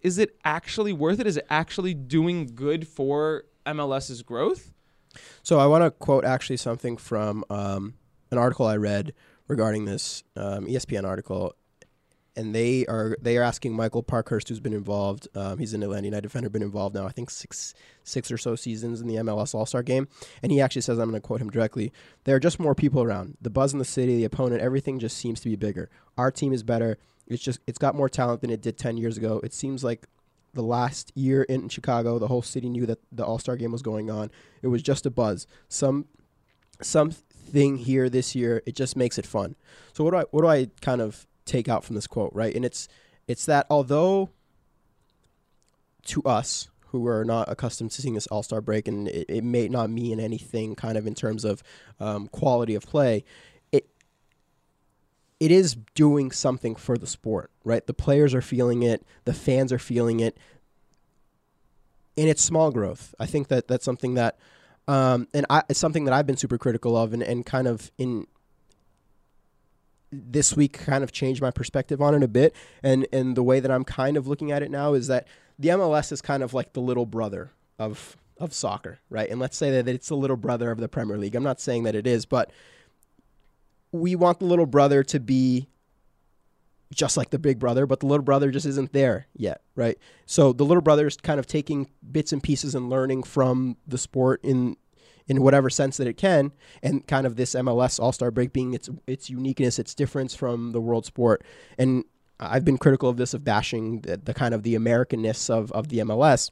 [0.00, 1.26] is it actually worth it?
[1.26, 4.72] Is it actually doing good for MLS's growth?
[5.42, 7.94] So I want to quote actually something from um,
[8.30, 9.14] an article I read
[9.46, 11.54] regarding this um, ESPN article,
[12.36, 15.26] and they are they are asking Michael Parkhurst, who's been involved.
[15.34, 18.54] Um, he's an Atlanta United defender, been involved now I think six six or so
[18.54, 20.08] seasons in the MLS All Star Game,
[20.42, 21.92] and he actually says I'm going to quote him directly:
[22.24, 23.36] "There are just more people around.
[23.40, 25.90] The buzz in the city, the opponent, everything just seems to be bigger.
[26.16, 29.18] Our team is better." It's just it's got more talent than it did 10 years
[29.18, 29.38] ago.
[29.44, 30.06] It seems like
[30.54, 33.82] the last year in Chicago, the whole city knew that the All Star game was
[33.82, 34.30] going on.
[34.62, 35.46] It was just a buzz.
[35.68, 36.06] Some
[36.80, 38.62] something here this year.
[38.66, 39.56] It just makes it fun.
[39.92, 42.54] So what do I what do I kind of take out from this quote, right?
[42.54, 42.88] And it's
[43.26, 44.30] it's that although
[46.06, 49.44] to us who are not accustomed to seeing this All Star break, and it, it,
[49.44, 51.62] may not mean anything kind of in terms of
[52.00, 53.24] um, quality of play
[55.40, 57.86] it is doing something for the sport, right?
[57.86, 60.36] The players are feeling it, the fans are feeling it,
[62.16, 63.14] and it's small growth.
[63.20, 64.38] I think that that's something that,
[64.88, 67.92] um, and I, it's something that I've been super critical of, and, and kind of
[67.98, 68.26] in
[70.10, 73.60] this week kind of changed my perspective on it a bit, and and the way
[73.60, 76.54] that I'm kind of looking at it now is that the MLS is kind of
[76.54, 79.28] like the little brother of of soccer, right?
[79.28, 81.34] And let's say that it's the little brother of the Premier League.
[81.34, 82.50] I'm not saying that it is, but
[83.92, 85.68] we want the little brother to be
[86.92, 89.98] just like the big brother, but the little brother just isn't there yet, right?
[90.26, 93.98] So the little brother is kind of taking bits and pieces and learning from the
[93.98, 94.76] sport in
[95.26, 98.72] in whatever sense that it can, and kind of this MLS All Star break being
[98.72, 101.44] its its uniqueness, its difference from the world sport.
[101.76, 102.04] And
[102.40, 105.88] I've been critical of this of bashing the, the kind of the Americanness of of
[105.88, 106.50] the MLS,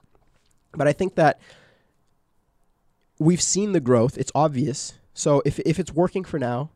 [0.73, 1.41] but I think that
[3.19, 4.19] we've seen the growth.
[4.19, 4.95] It's obvious.
[5.15, 6.71] So if if it's working for now,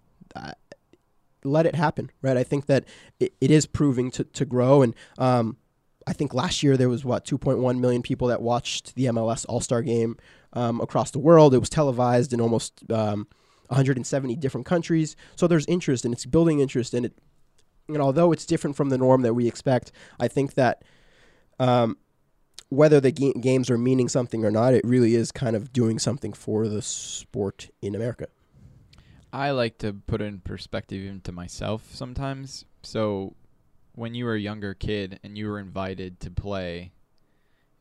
[1.45, 2.37] let it happen, right?
[2.37, 2.85] I think that
[3.19, 4.83] it, it is proving to, to grow.
[4.83, 5.57] And um,
[6.07, 9.61] I think last year there was, what, 2.1 million people that watched the MLS All
[9.61, 10.17] Star game
[10.53, 11.55] um, across the world.
[11.55, 13.27] It was televised in almost um,
[13.69, 15.17] 170 different countries.
[15.37, 16.95] So there's interest and it's building interest.
[16.95, 17.19] And, it,
[17.89, 20.83] and although it's different from the norm that we expect, I think that
[21.59, 21.97] um,
[22.69, 25.99] whether the ga- games are meaning something or not, it really is kind of doing
[25.99, 28.29] something for the sport in America.
[29.33, 32.65] I like to put it in perspective even to myself sometimes.
[32.83, 33.35] So
[33.95, 36.93] when you were a younger kid and you were invited to play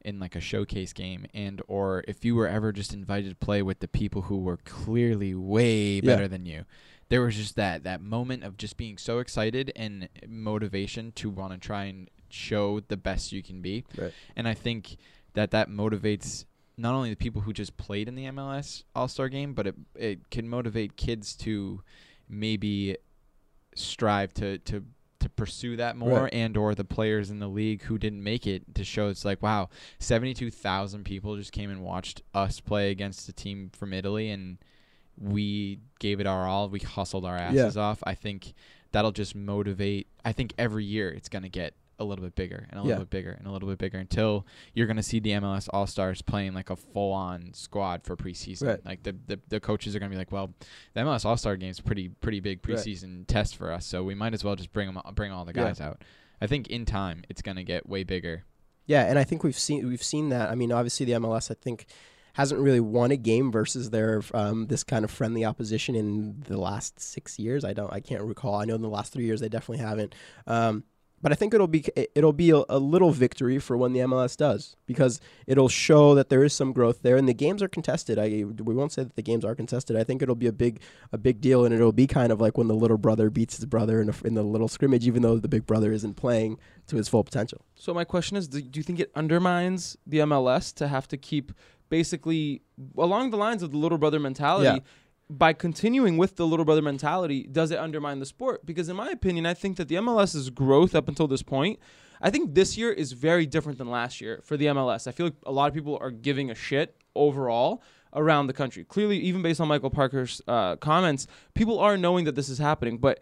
[0.03, 3.61] in like a showcase game and or if you were ever just invited to play
[3.61, 6.27] with the people who were clearly way better yeah.
[6.27, 6.63] than you
[7.09, 11.51] there was just that that moment of just being so excited and motivation to want
[11.51, 14.13] to try and show the best you can be right.
[14.37, 14.95] and i think
[15.33, 16.45] that that motivates
[16.79, 19.75] not only the people who just played in the MLS All Star game, but it
[19.95, 21.81] it can motivate kids to
[22.29, 22.95] maybe
[23.75, 24.83] strive to to
[25.19, 26.33] to pursue that more Right.
[26.33, 29.41] and or the players in the league who didn't make it to show it's like
[29.41, 29.67] wow
[29.99, 34.57] 72,000 people just came and watched us play against a team from Italy and
[35.17, 37.49] we gave it our all we hustled our Yeah.
[37.65, 38.53] asses off I think
[38.93, 42.65] that'll just motivate I think every year it's going to get a little bit bigger
[42.69, 43.03] and a little Yeah.
[43.03, 45.85] bit bigger and a little bit bigger until you're going to see the MLS All
[45.85, 48.67] Stars playing like a full on squad for preseason.
[48.67, 48.85] Right.
[48.85, 50.53] Like the, the the coaches are going to be like, well,
[50.93, 52.77] the MLS All Star game is pretty pretty big Right.
[52.77, 55.53] preseason test for us, so we might as well just bring them bring all the
[55.55, 55.65] Yeah.
[55.65, 56.01] guys out.
[56.41, 58.45] I think in time it's going to get way bigger.
[58.85, 60.49] Yeah, and I think we've seen we've seen that.
[60.49, 61.85] I mean, obviously the MLS I think
[62.33, 66.57] hasn't really won a game versus their um, this kind of friendly opposition in the
[66.57, 67.65] last six years.
[67.65, 68.55] I don't I can't recall.
[68.55, 70.15] I know in the last three years they definitely haven't.
[70.47, 70.85] Um,
[71.21, 74.37] but I think it'll be it'll be a, a little victory for when the MLS
[74.37, 78.17] does because it'll show that there is some growth there and the games are contested.
[78.17, 79.95] I we won't say that the games are contested.
[79.95, 82.57] I think it'll be a big a big deal and it'll be kind of like
[82.57, 85.37] when the little brother beats his brother in, a, in the little scrimmage, even though
[85.37, 87.61] the big brother isn't playing to his full potential.
[87.75, 91.17] So my question is, do, do you think it undermines the MLS to have to
[91.17, 91.51] keep
[91.89, 92.61] basically
[92.97, 94.65] along the lines of the little brother mentality?
[94.65, 94.79] Yeah.
[95.29, 98.65] By continuing with the little brother mentality, does it undermine the sport?
[98.65, 101.79] Because in my opinion, I think that the MLS's growth up until this point,
[102.21, 105.07] I think this year is very different than last year for the MLS.
[105.07, 108.83] I feel like a lot of people are giving a shit overall around the country.
[108.83, 112.97] Clearly, even based on Michael Parker's uh, comments, people are knowing that this is happening.
[112.97, 113.19] But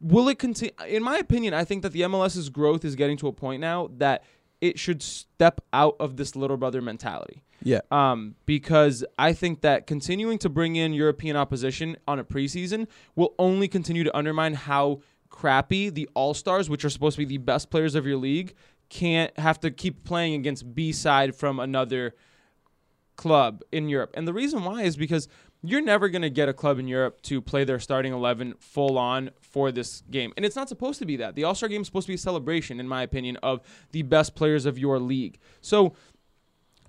[0.00, 0.74] will it continue?
[0.88, 3.90] In my opinion, I think that the MLS's growth is getting to a point now
[3.98, 4.24] that
[4.60, 7.42] it should step out of this little brother mentality.
[7.62, 7.80] Yeah.
[7.90, 13.34] Um, because I think that continuing to bring in European opposition on a preseason will
[13.38, 17.38] only continue to undermine how crappy the All Stars, which are supposed to be the
[17.38, 18.54] best players of your league,
[18.88, 22.14] can't have to keep playing against B side from another
[23.16, 24.12] club in Europe.
[24.14, 25.28] And the reason why is because
[25.62, 28.96] you're never going to get a club in Europe to play their starting 11 full
[28.96, 30.32] on for this game.
[30.36, 31.34] And it's not supposed to be that.
[31.34, 33.60] The All Star game is supposed to be a celebration, in my opinion, of
[33.92, 35.38] the best players of your league.
[35.60, 35.94] So,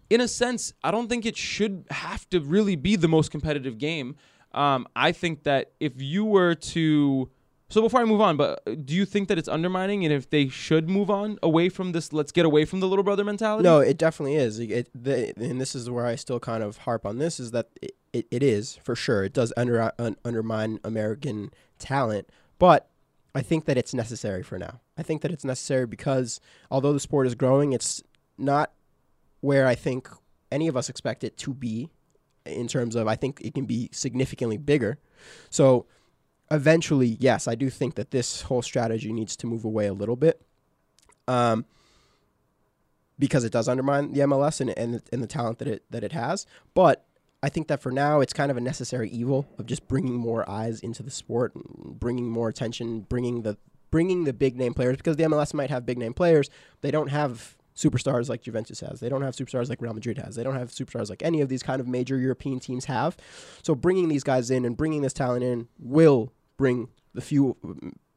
[0.10, 3.78] in a sense, I don't think it should have to really be the most competitive
[3.78, 4.16] game.
[4.54, 7.30] Um, I think that if you were to.
[7.72, 10.30] So before I move on, but uh, do you think that it's undermining and if
[10.30, 13.64] they should move on away from this, let's get away from the little brother mentality?
[13.64, 14.60] No, it definitely is.
[14.60, 17.70] It, the, and this is where I still kind of harp on this is that
[17.82, 19.24] it, it, it is for sure.
[19.24, 22.28] It does under, un, undermine American talent,
[22.60, 22.90] but
[23.34, 24.82] I think that it's necessary for now.
[24.98, 28.04] I think that it's necessary because although the sport is growing, it's
[28.38, 28.74] not
[29.40, 30.10] where I think
[30.52, 31.90] any of us expect it to be
[32.46, 35.00] in terms of I think it can be significantly bigger.
[35.50, 35.86] So
[36.52, 40.16] eventually, yes, I do think that this whole strategy needs to move away a little
[40.16, 40.42] bit.
[41.28, 41.66] Um,
[43.18, 46.12] because it does undermine the MLS and, and and the talent that it that it
[46.12, 46.48] has.
[46.74, 47.06] But
[47.44, 50.48] I think that for now, it's kind of a necessary evil of just bringing more
[50.50, 53.58] eyes into the sport, bringing more attention, bringing the
[53.92, 56.50] bringing the big name players because the MLS might have big name players.
[56.82, 59.00] They don't have superstars like Juventus has.
[59.00, 60.36] They don't have superstars like Real Madrid has.
[60.36, 63.18] They don't have superstars like any of these kind of major European teams have.
[63.62, 66.32] So bringing these guys in and bringing this talent in will
[66.62, 67.58] bring the few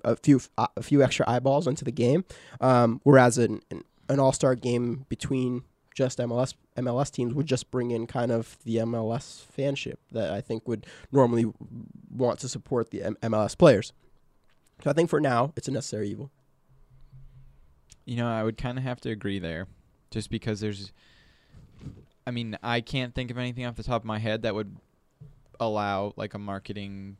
[0.04, 2.26] a few a few extra eyeballs into the game.
[2.61, 5.62] Um, whereas an, an an all star game between
[5.94, 10.42] just MLS MLS teams would just bring in kind of the MLS fanship that I
[10.42, 11.50] think would normally
[12.11, 13.94] want to support the M- MLS players.
[14.83, 16.30] So I think for now it's a necessary evil.
[18.04, 19.68] You know, I would kind of have to agree there,
[20.11, 20.92] just because there's.
[22.26, 24.76] I mean, I can't think of anything off the top of my head that would
[25.59, 27.16] allow like a marketing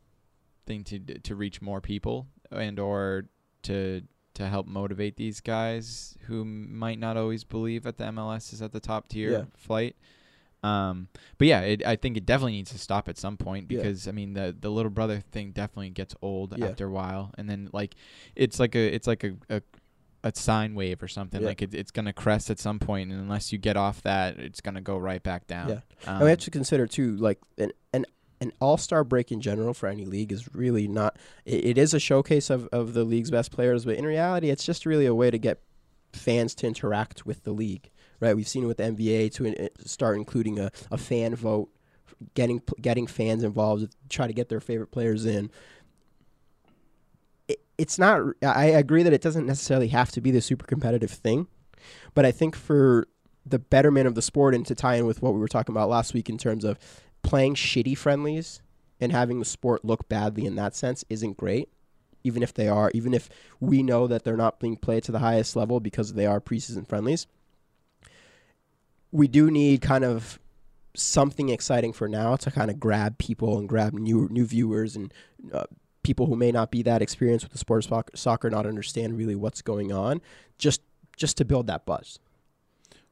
[0.65, 3.25] thing to to reach more people and or
[3.63, 4.01] to
[4.35, 8.71] to help motivate these guys who might not always believe that the MLS is at
[8.73, 9.43] the top tier Yeah.
[9.55, 9.95] flight.
[10.63, 13.77] Um, but yeah, it, I think it definitely needs to stop at some point Yeah.
[13.77, 16.67] because I mean the the little brother thing definitely gets old Yeah.
[16.67, 17.95] after a while, and then like
[18.35, 19.61] it's like a it's like a, a
[20.23, 21.39] a sine wave or something.
[21.41, 21.47] Yeah.
[21.49, 24.59] Like it, it's gonna crest at some point, and unless you get off that, it's
[24.59, 25.69] gonna go right back down.
[25.69, 25.75] Yeah.
[26.07, 27.71] Um, and we have to consider too, like an
[28.45, 31.17] an all star break in general for any league is really not.
[31.45, 34.63] It, it is a showcase of of the league's best players, but in reality, it's
[34.63, 35.61] just really a way to get
[36.13, 37.89] fans to interact with the league.
[38.19, 38.35] Right?
[38.35, 41.69] We've seen it with the NBA to in, start including a, a fan vote,
[42.33, 45.51] getting getting fans involved, try to get their favorite players in.
[47.47, 48.21] It, it's not.
[48.41, 51.47] I agree that it doesn't necessarily have to be the super competitive thing,
[52.13, 53.07] but I think for
[53.45, 55.89] the betterment of the sport and to tie in with what we were talking about
[55.89, 56.79] last week in terms of
[57.25, 58.61] playing shitty friendlies
[58.99, 61.69] and having the sport look badly in that sense isn't great
[62.23, 65.19] even if they are even if we know that they're not being played to the
[65.19, 67.27] highest level because they are preseason friendlies
[69.11, 70.39] we do need kind of
[70.95, 75.13] something exciting for now to kind of grab people and grab new new viewers and
[75.53, 75.65] uh,
[76.03, 79.35] people who may not be that experienced with the sport of soccer, not understand really
[79.35, 80.21] what's going on,
[80.57, 80.81] just
[81.17, 82.19] just to build that buzz.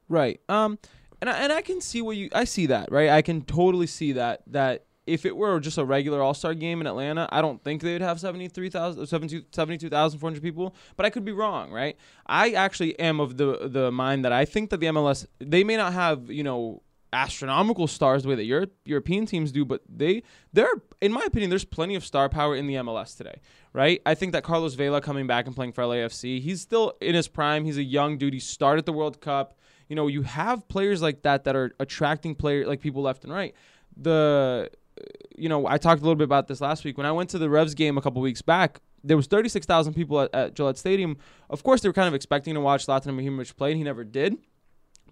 [0.08, 0.40] Right.
[0.48, 0.78] Um
[1.24, 3.08] and I, and I can see what you I see that, right?
[3.08, 6.86] I can totally see that that if it were just a regular All-Star game in
[6.86, 11.32] Atlanta, I don't think they would have 73,000 72 72,400 people, but I could be
[11.32, 11.96] wrong, right?
[12.26, 15.78] I actually am of the the mind that I think that the MLS they may
[15.78, 16.82] not have, you know,
[17.14, 20.68] astronomical stars the way that Europe, European teams do, but they there
[21.00, 23.40] in my opinion there's plenty of star power in the MLS today,
[23.72, 24.02] right?
[24.04, 27.28] I think that Carlos Vela coming back and playing for LAFC, he's still in his
[27.28, 27.64] prime.
[27.64, 28.34] He's a young dude.
[28.34, 29.56] He started the World Cup.
[29.88, 33.32] You know, you have players like that that are attracting player like people left and
[33.32, 33.54] right.
[33.96, 34.70] The
[35.36, 37.38] you know, I talked a little bit about this last week when I went to
[37.38, 38.80] the Revs game a couple weeks back.
[39.02, 41.16] There was 36,000 people at, at Gillette Stadium.
[41.50, 44.04] Of course, they were kind of expecting to watch Zlatan Ibrahimovic play, and he never
[44.04, 44.36] did.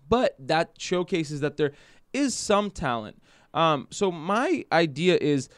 [0.09, 1.73] But that showcases that there
[2.13, 3.21] is some talent.
[3.53, 5.49] Um, so my idea is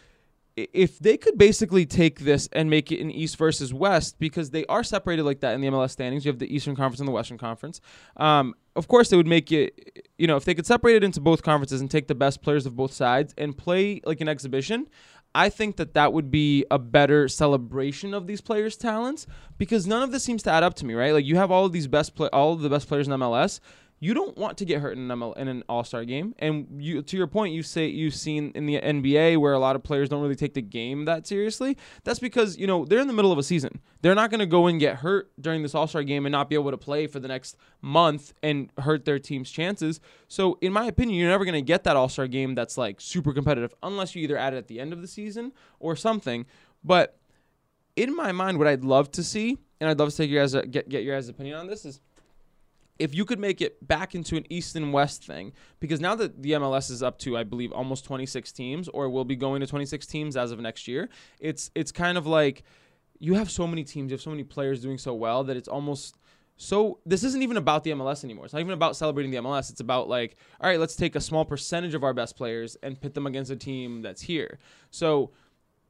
[0.57, 4.64] if they could basically take this and make it an East versus West, because they
[4.66, 6.24] are separated like that in the MLS standings.
[6.24, 7.81] You have the Eastern Conference and the Western Conference.
[8.16, 11.20] Um, of course, they would make it, you know, if they could separate it into
[11.20, 14.88] both conferences and take the best players of both sides and play like an exhibition.
[15.37, 19.26] I think that that would be a better celebration of these players' talents
[19.58, 21.12] because none of this seems to add up to me, right?
[21.12, 23.58] Like you have all of these best play, all of the best players in MLS,
[24.04, 26.34] you don't want to get hurt in an, ML, in an All-Star game.
[26.38, 29.76] And you, to your point, you say you've seen in the NBA where a lot
[29.76, 31.78] of players don't really take the game that seriously.
[32.04, 33.80] That's because you know they're in the middle of a season.
[34.02, 36.54] They're not going to go and get hurt during this All-Star game and not be
[36.54, 40.00] able to play for the next month and hurt their team's chances.
[40.28, 43.32] So, in my opinion, you're never going to get that All-Star game that's like super
[43.32, 46.44] competitive unless you either add it at the end of the season or something.
[46.84, 47.18] But
[47.96, 50.54] in my mind, what I'd love to see, and I'd love to take your guys
[50.70, 52.02] get get your guys' opinion on this is
[52.98, 56.42] if you could make it back into an East and West thing, because now that
[56.42, 59.66] the MLS is up to, I believe, almost 26 teams, or will be going to
[59.66, 61.09] 26 teams as of next year,
[61.40, 62.62] it's it's kind of like
[63.18, 65.68] you have so many teams, you have so many players doing so well that it's
[65.68, 66.18] almost
[66.57, 67.00] so.
[67.04, 68.44] This isn't even about the MLS anymore.
[68.44, 69.70] It's not even about celebrating the MLS.
[69.70, 73.00] It's about like, all right, let's take a small percentage of our best players and
[73.00, 74.59] pit them against a team that's here.
[74.90, 75.33] So,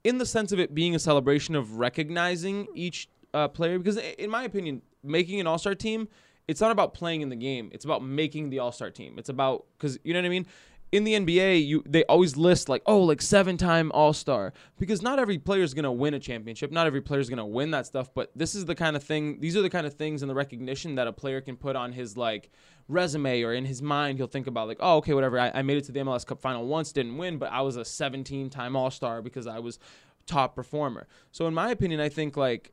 [0.05, 4.31] in the sense of it being a celebration of recognizing each uh, player, because in
[4.31, 6.09] my opinion, making an All Star team
[6.47, 7.71] it's not about playing in the game.
[7.73, 9.19] It's about making the All Star team.
[9.19, 10.47] It's about because you know what I mean.
[10.93, 15.03] In the NBA, you they always list like oh like seven time All Star because
[15.03, 16.71] not every player is gonna win a championship.
[16.71, 18.13] Not every player is gonna win that stuff.
[18.15, 19.41] But this is the kind of thing.
[19.41, 21.93] These are the kind of things and the recognition that a player can put on
[21.93, 22.51] his like
[22.87, 24.19] resume or in his mind.
[24.19, 25.41] He'll think about like oh okay whatever.
[25.41, 27.77] I, I made it to the MLS Cup final once, didn't win, but I was
[27.77, 29.79] a 17 time All Star because I was
[30.27, 31.09] top performer.
[31.33, 32.73] So in my opinion, I think like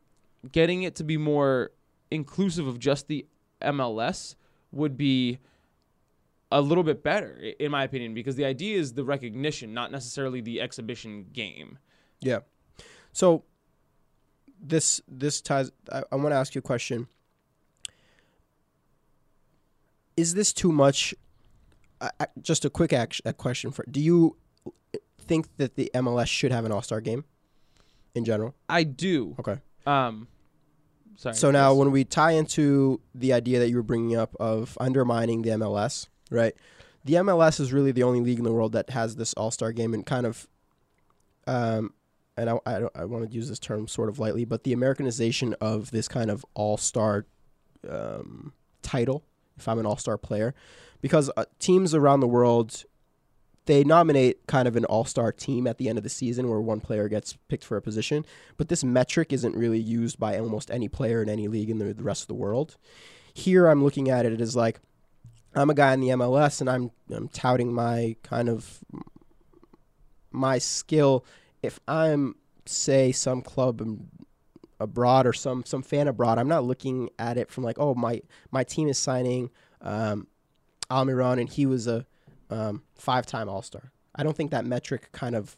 [0.51, 1.71] getting it to be more
[2.12, 3.25] inclusive of just the
[3.62, 4.36] MLS
[4.71, 5.39] would be
[6.52, 10.41] a little bit better, in my opinion, because the idea is the recognition, not necessarily
[10.41, 11.80] the exhibition game.
[12.19, 12.39] Yeah.
[13.13, 13.43] So
[14.62, 15.71] this this ties.
[15.91, 17.08] I, I want to ask you a question.
[20.17, 21.15] Is this too much?
[22.00, 22.10] Uh,
[22.41, 23.86] just a quick action, a question for.
[23.89, 24.36] Do you
[25.19, 27.26] think that the MLS should have an All Star game?
[28.13, 29.36] In general, I do.
[29.39, 29.58] Okay.
[29.86, 30.28] Um,
[31.17, 31.36] Sorry.
[31.36, 35.41] So now, when we tie into the idea that you were bringing up of undermining
[35.41, 36.56] the MLS, right?
[37.04, 39.71] The MLS is really the only league in the world that has this All Star
[39.71, 40.47] game and kind of,
[41.47, 41.93] um,
[42.38, 45.56] and I I, I want to use this term sort of lightly, but the Americanization
[45.62, 47.26] of this kind of All Star
[47.89, 49.24] um, title.
[49.58, 50.56] If I'm an All Star player,
[51.02, 52.84] because uh, teams around the world
[53.65, 56.82] they nominate kind of an all-star team at the end of the season where one
[56.82, 58.26] player gets picked for a position,
[58.58, 61.93] but this metric isn't really used by almost any player in any league in the,
[61.93, 62.78] the rest of the world.
[63.34, 64.80] Here I'm looking at it as like
[65.54, 68.84] I'm a guy in the MLS and I'm I'm touting my kind of
[70.32, 71.26] my skill
[71.62, 73.82] if I'm say some club
[74.80, 78.21] abroad or some some fan abroad, I'm not looking at it from like, oh my
[78.50, 80.28] my team is signing um,
[80.89, 82.06] Almiron and he was a
[82.52, 83.92] um, five time All Star.
[84.16, 85.58] I don't think that metric kind of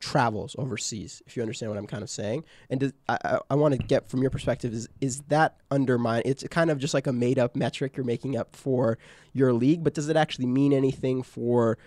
[0.00, 2.44] travels overseas, if you understand what I'm kind of saying.
[2.70, 6.22] And does, I, I, I want to get from your perspective is is that undermine?
[6.24, 8.98] It's kind of just like a made up metric you're making up for
[9.32, 11.78] your league, but does it actually mean anything for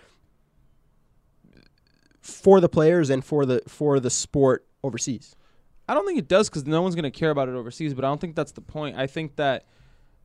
[2.20, 5.34] for the players and for the for the sport overseas?
[5.88, 7.94] I don't think it does because no one's going to care about it overseas.
[7.94, 8.96] But I don't think that's the point.
[8.96, 9.66] I think that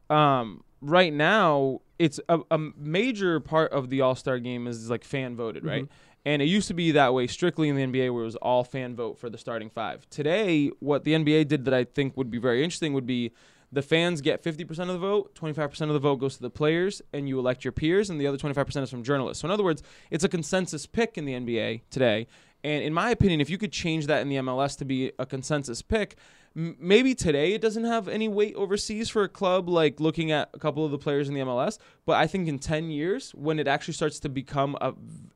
[0.09, 5.03] um, right now it's a, a, major part of the All Star game is like
[5.03, 5.83] fan voted, right?
[5.83, 5.93] Mm-hmm.
[6.25, 8.63] And it used to be that way strictly in the NBA where it was all
[8.63, 10.07] fan vote for the starting five.
[10.09, 13.31] Today, what the NBA did that I think would be very interesting would be
[13.71, 17.01] the fans get 50% of the vote, 25% of the vote goes to the players,
[17.13, 19.41] and you elect your peers, and the other 25% is from journalists.
[19.41, 22.27] So, in other words, it's a consensus pick in the NBA today.
[22.63, 25.25] And in my opinion, if you could change that in the MLS to be a
[25.25, 26.17] consensus pick,
[26.58, 30.49] m- maybe today it doesn't have any weight overseas for a club like looking at
[30.53, 31.78] a couple of the players in the MLS.
[32.05, 34.93] But I think in 10 years, when it actually starts to become a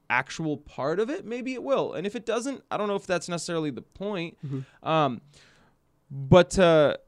[0.10, 1.94] actual part of it, maybe it will.
[1.94, 4.38] And if it doesn't, I don't know if that's necessarily the point.
[4.84, 5.22] Um,
[6.10, 7.00] but to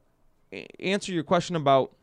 [0.80, 1.94] answer your question about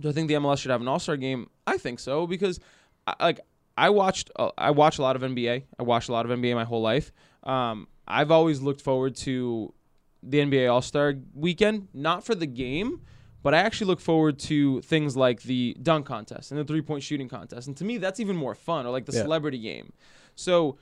[0.00, 1.50] do I think the MLS should have an All Star game?
[1.66, 2.58] I think so because,
[3.06, 3.40] I, like,
[3.76, 5.64] I watched uh, I watch a lot of NBA.
[5.78, 7.12] I watched a lot of NBA my whole life.
[7.42, 9.74] Um, I've always looked forward to
[10.22, 13.00] the NBA All Star weekend, not for the game,
[13.42, 17.02] but I actually look forward to things like the dunk contest and the three point
[17.02, 17.66] shooting contest.
[17.68, 19.22] And to me, that's even more fun, or like the Yeah.
[19.22, 19.92] celebrity game.
[20.34, 20.76] So,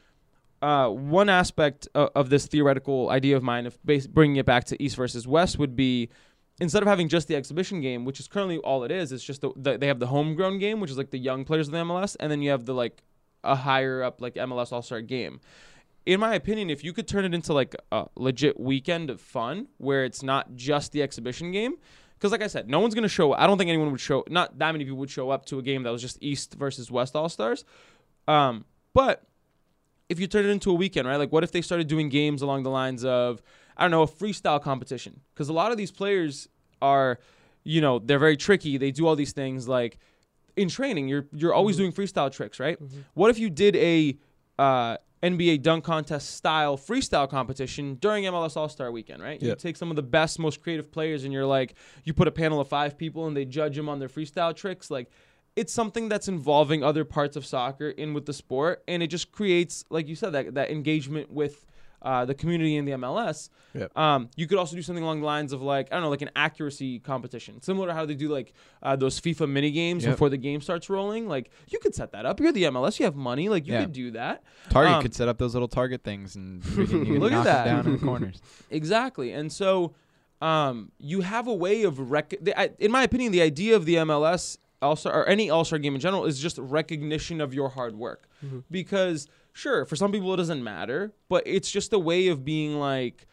[0.60, 4.82] uh, one aspect of, of this theoretical idea of mine, of bringing it back to
[4.82, 6.08] East versus West, would be
[6.60, 9.40] instead of having just the exhibition game, which is currently all it is, it's just
[9.42, 11.78] the, the, they have the homegrown game, which is like the young players of the
[11.78, 13.04] MLS, and then you have the like
[13.44, 15.40] a higher up like MLS All Star game.
[16.08, 19.68] In my opinion, if you could turn it into like a legit weekend of fun
[19.76, 21.74] where it's not just the exhibition game,
[22.14, 23.34] because like I said, no one's gonna show.
[23.34, 24.24] I don't think anyone would show.
[24.30, 26.90] Not that many people would show up to a game that was just East versus
[26.90, 27.66] West All Stars.
[28.26, 29.22] Um, but
[30.08, 31.18] if you turn it into a weekend, right?
[31.18, 33.42] Like, what if they started doing games along the lines of,
[33.76, 35.20] I don't know, a freestyle competition?
[35.34, 36.48] Because a lot of these players
[36.80, 37.18] are,
[37.64, 38.78] you know, they're very tricky.
[38.78, 39.98] They do all these things like
[40.56, 41.08] in training.
[41.08, 42.78] You're you're always doing freestyle tricks, right?
[43.12, 44.16] What if you did a
[44.58, 49.42] uh, NBA dunk contest style freestyle competition during MLS All Star Weekend, right?
[49.42, 52.32] You take some of the best, most creative players, and you're like, you put a
[52.32, 55.10] panel of five people, and they judge them on their freestyle tricks, like
[55.56, 59.32] it's something that's involving other parts of soccer in with the sport, and it just
[59.32, 61.66] creates, like you said, that that engagement with
[62.02, 63.48] uh, the community in the MLS.
[63.74, 63.96] Yep.
[63.98, 66.22] Um, you could also do something along the lines of like I don't know, like
[66.22, 70.14] an accuracy competition, similar to how they do like uh, those FIFA mini games Yep.
[70.14, 71.28] before the game starts rolling.
[71.28, 72.40] Like you could set that up.
[72.40, 73.82] You're the MLS, you have money, like you Yeah.
[73.82, 74.42] could do that.
[74.70, 77.64] Target Um, could set up those little target things and Look at that.
[77.64, 78.40] down in the corners.
[78.70, 79.32] Exactly.
[79.32, 79.94] And so
[80.40, 83.84] um, you have a way of rec- the, I, in my opinion, the idea of
[83.86, 87.96] the MLS also or any All-Star game in general is just recognition of your hard
[87.96, 88.28] work.
[88.70, 89.26] Because
[89.58, 93.26] sure, for some people it doesn't matter, but it's just a way of being like,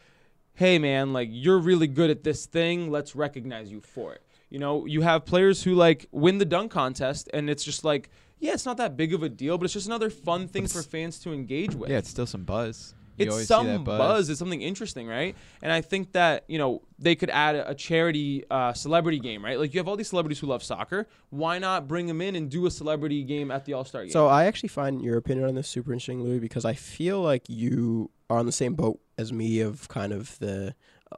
[0.55, 2.89] "Hey man, like you're really good at this thing.
[2.89, 6.71] Let's recognize you for it." You know, you have players who like win the dunk
[6.71, 8.09] contest and it's just like,
[8.39, 10.81] yeah, it's not that big of a deal, but it's just another fun thing for
[10.81, 12.94] fans to engage with Yeah, it's still some buzz.
[13.17, 14.29] You it's some buzz.
[14.29, 15.35] It's something interesting, right?
[15.61, 19.43] And I think that you know they could add a, a charity uh, celebrity game,
[19.43, 19.59] right?
[19.59, 21.07] Like you have all these celebrities who love soccer.
[21.29, 24.11] Why not bring them in and do a celebrity game at the All Star game?
[24.11, 27.49] So I actually find your opinion on this super interesting, Louis, because I feel like
[27.49, 30.75] you are on the same boat as me of kind of the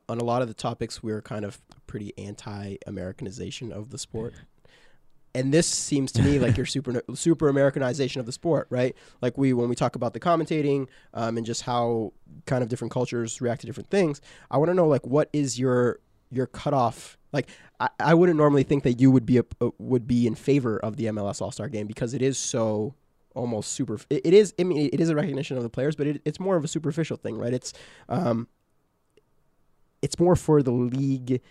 [0.09, 4.33] on a lot of the topics we're kind of pretty anti-Americanization of the sport.
[5.37, 8.95] And this seems to me like your super super Americanization of the sport, right?
[9.21, 12.13] Like we when we talk about the commentating um, and just how
[12.45, 14.19] kind of different cultures react to different things.
[14.49, 15.99] I want to know like what is your
[16.31, 17.17] your cutoff?
[17.31, 20.33] Like I, I wouldn't normally think that you would be a, uh, would be in
[20.33, 22.95] favor of the MLS All Star Game because it is so
[23.35, 23.99] almost super.
[24.09, 24.55] It, it is.
[24.59, 26.67] I mean, it is a recognition of the players, but it, it's more of a
[26.67, 27.53] superficial thing, right?
[27.53, 27.73] It's
[28.09, 28.47] um,
[30.01, 31.41] it's more for the league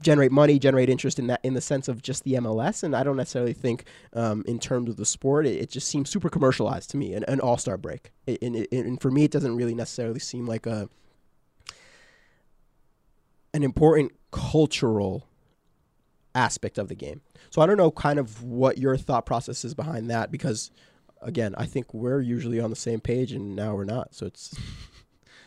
[0.00, 2.82] generate money, generate interest in that in the sense of just the MLS.
[2.82, 6.10] And I don't necessarily think um, in terms of the sport, it, it just seems
[6.10, 7.14] super commercialized to me.
[7.14, 10.66] An, an All Star break, and, and for me, it doesn't really necessarily seem like
[10.66, 10.88] a
[13.52, 15.26] an important cultural
[16.34, 17.20] aspect of the game.
[17.50, 20.70] So I don't know kind of what your thought process is behind that because
[21.20, 24.14] again, I think we're usually on the same page and now we're not.
[24.14, 24.54] So it's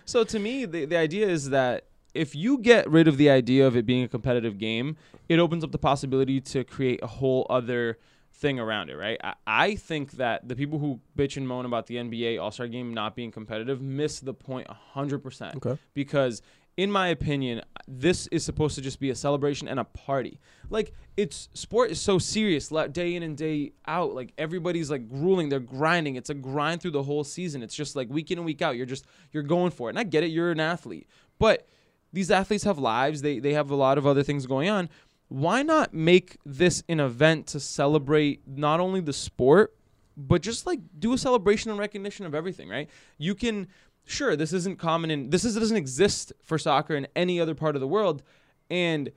[0.06, 3.66] So to me, the, the idea is that if you get rid of the idea
[3.66, 4.98] of it being a competitive game,
[5.30, 7.98] it opens up the possibility to create a whole other
[8.34, 9.18] thing around it, right?
[9.24, 12.68] I, I think that the people who bitch and moan about the NBA All Star
[12.68, 15.56] game not being competitive miss the point 100%.
[15.58, 15.80] okay.
[15.94, 16.42] because
[16.76, 20.40] in my opinion this is supposed to just be a celebration and a party.
[20.70, 24.16] Like it's sport is so serious day in and day out.
[24.16, 25.50] Like everybody's like grueling.
[25.50, 26.16] They're grinding.
[26.16, 27.62] It's a grind through the whole season.
[27.62, 29.92] It's just like week in and week out you're just you're going for it.
[29.92, 31.08] And i get it you're an athlete.
[31.40, 31.68] But
[32.14, 34.90] these athletes have lives they they have a lot of other things going on.
[35.28, 39.76] Why not make this an event to celebrate not only the sport
[40.16, 42.90] but just like do a celebration and recognition of everything right?
[43.18, 43.68] You can
[44.06, 47.76] sure this isn't common in this is doesn't exist for soccer in any other part
[47.76, 48.24] of the world.
[48.70, 49.12] And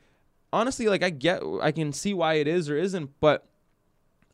[0.52, 3.48] honestly like i get i can see why it is or isn't but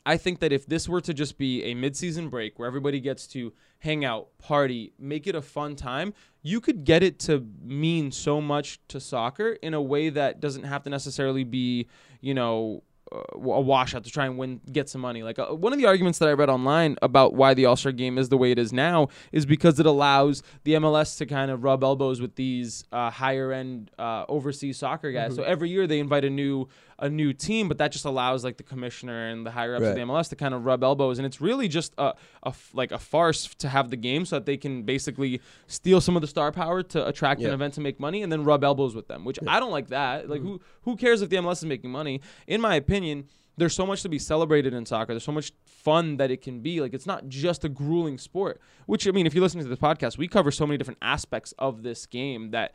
[0.04, 3.26] I think that if this were to just be a midseason break where everybody gets
[3.28, 6.12] to hang out, party, make it a fun time,
[6.42, 10.64] you could get it to mean so much to soccer in a way that doesn't
[10.64, 11.86] have to necessarily be,
[12.20, 12.82] you know,
[13.12, 15.22] uh, a washout to try and win, get some money.
[15.22, 17.92] Like uh, one of the arguments that I read online about why the All Star
[17.92, 21.50] Game is the way it is now is because it allows the MLS to kind
[21.50, 25.32] of rub elbows with these uh, higher end uh, overseas soccer guys.
[25.32, 25.36] Mhm.
[25.36, 26.68] So every year they invite a new
[27.02, 29.94] a new team, but that just allows like the commissioner and the higher ups of
[29.94, 32.14] the MLS to kind of rub elbows, and it's really just a
[32.72, 36.22] like a farce to have the game so that they can basically steal some of
[36.22, 39.08] the star power to attract an event to make money, and then rub elbows with
[39.08, 39.24] them.
[39.24, 39.52] Which Yeah.
[39.54, 40.30] I don't like that.
[40.30, 40.44] Like Mhm.
[40.44, 42.20] who who cares if the MLS is making money?
[42.46, 43.24] In my opinion,
[43.58, 45.12] there's so much to be celebrated in soccer.
[45.12, 46.80] There's so much fun that it can be.
[46.80, 48.60] Like it's not just a grueling sport.
[48.86, 51.52] Which I mean, if you're listening to this podcast, we cover so many different aspects
[51.58, 52.74] of this game that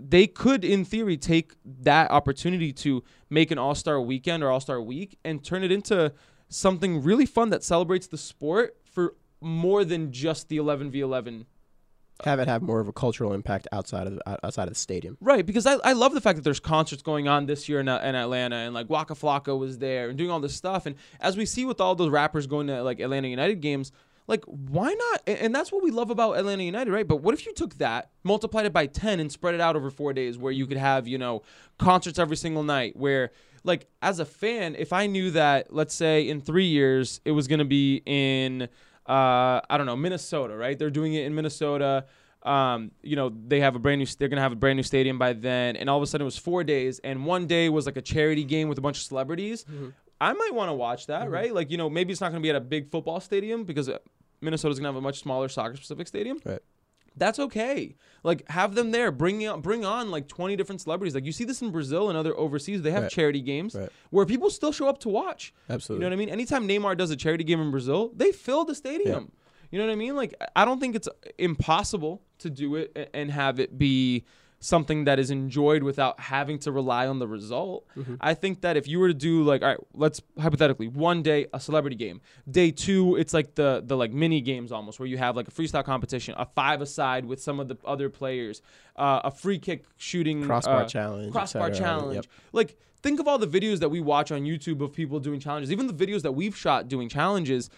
[0.00, 4.60] they could, in theory, take that opportunity to make an All Star weekend or All
[4.60, 6.12] Star week and turn it into
[6.48, 11.46] something really fun that celebrates the sport for more than just the 11 v 11
[12.24, 15.16] Have it have more of a cultural impact outside of the, outside of the stadium.
[15.20, 17.88] Right, because I, I love the fact that there's concerts going on this year in,
[17.88, 20.86] uh, in Atlanta and like Waka Flocka was there and doing all this stuff.
[20.86, 23.92] And as we see with all those rappers going to like Atlanta United games,
[24.28, 25.22] like why not?
[25.26, 27.08] And that's what we love about Atlanta United, right?
[27.08, 29.90] But what if you took that, multiplied it by 10 and spread it out over
[29.90, 31.42] four days where you could have, you know,
[31.78, 33.32] concerts every single night where
[33.64, 37.48] like as a fan, if I knew that, let's say in three years it was
[37.48, 38.68] going to be in,
[39.06, 40.78] uh, I don't know, Minnesota, right?
[40.78, 42.04] They're doing it in Minnesota.
[42.42, 44.06] Um, you know, they have a brand new.
[44.06, 46.24] They're gonna have a brand new stadium by then, and all of a sudden it
[46.24, 49.02] was four days, and one day was like a charity game with a bunch of
[49.02, 49.64] celebrities.
[50.20, 51.52] I might want to watch that, right?
[51.52, 53.98] Like, you know, maybe it's not gonna be at a big football stadium because uh,
[54.40, 56.38] Minnesota's gonna have a much smaller soccer specific stadium.
[56.44, 56.60] Right.
[57.16, 57.96] That's okay.
[58.22, 59.10] Like, have them there.
[59.10, 61.14] Bring on, bring on like twenty different celebrities.
[61.16, 62.82] Like, you see this in Brazil and other overseas.
[62.82, 63.10] They have Right.
[63.12, 63.88] charity games Right.
[64.10, 65.52] where people still show up to watch.
[65.68, 66.04] Absolutely.
[66.04, 66.28] You know what I mean?
[66.28, 69.32] Anytime Neymar does a charity game in Brazil, they fill the stadium.
[69.32, 69.44] Yeah.
[69.72, 70.14] You know what I mean?
[70.14, 71.08] Like I don't think it's
[71.38, 74.24] impossible to do it and have it be
[74.60, 77.86] something that is enjoyed without having to rely on the result.
[77.96, 78.16] Mhm.
[78.20, 81.46] I think that if you were to do like all right, let's hypothetically one day
[81.52, 82.20] a celebrity game.
[82.50, 85.50] Day 2 it's like the the like mini games almost where you have like a
[85.50, 88.60] freestyle competition, a five aside with some of the other players,
[88.96, 91.32] uh, a free kick shooting Crossbar uh, challenge.
[91.32, 92.16] crossbar challenge.
[92.16, 92.26] Yep.
[92.52, 95.70] Like think of all the videos that we watch on YouTube of people doing challenges.
[95.70, 97.70] Even the videos that we've shot doing challenges.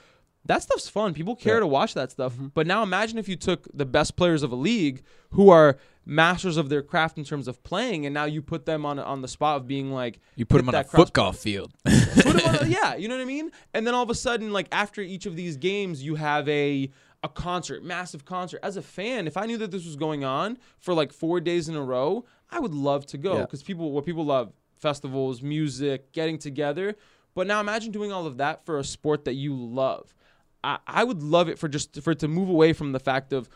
[0.46, 1.12] That stuff's fun.
[1.14, 1.60] People care Yeah.
[1.60, 2.34] to watch that stuff.
[2.34, 2.52] Mhm.
[2.54, 5.76] But now imagine if you took the best players of a league who are
[6.06, 9.20] masters of their craft in terms of playing, and now you put them on on
[9.22, 11.72] the spot of being like, You put them on a foot golf field.
[11.86, 11.92] on-
[12.70, 13.50] yeah, you know what I mean.
[13.74, 16.90] And then all of a sudden, like after each of these games, you have a
[17.22, 18.60] a concert, massive concert.
[18.62, 21.68] As a fan, if I knew that this was going on for like four days
[21.68, 23.40] in a row, I would love to go Yeah.
[23.42, 26.96] because people what people love festivals, music, getting together.
[27.34, 30.14] But now imagine doing all of that for a sport that you love.
[30.62, 33.32] I, I would love it for just for it to move away from the fact
[33.32, 33.48] of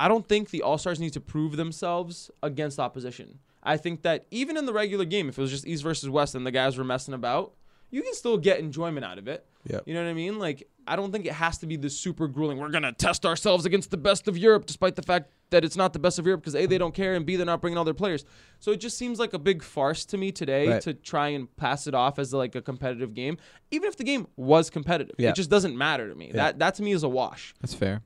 [0.00, 3.40] I don't think the All Stars need to prove themselves against opposition.
[3.62, 6.34] I think that even in the regular game, if it was just East versus West
[6.34, 7.54] and the guys were messing about,
[7.90, 9.44] you can still get enjoyment out of it.
[9.66, 9.82] Yep.
[9.86, 10.38] You know what I mean?
[10.38, 12.58] Like, I don't think it has to be the super grueling.
[12.58, 15.92] We're gonna test ourselves against the best of Europe, despite the fact that it's not
[15.92, 17.84] the best of Europe because a they don't care and b they're not bringing all
[17.84, 18.24] their players.
[18.58, 20.82] So it just seems like a big farce to me today Right.
[20.82, 23.38] to try and pass it off as like a competitive game,
[23.70, 25.16] even if the game was competitive.
[25.18, 25.30] Yeah.
[25.30, 26.26] It just doesn't matter to me.
[26.28, 26.32] Yeah.
[26.34, 27.54] That that to me is a wash.
[27.60, 28.02] That's fair.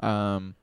[0.00, 0.54] Um,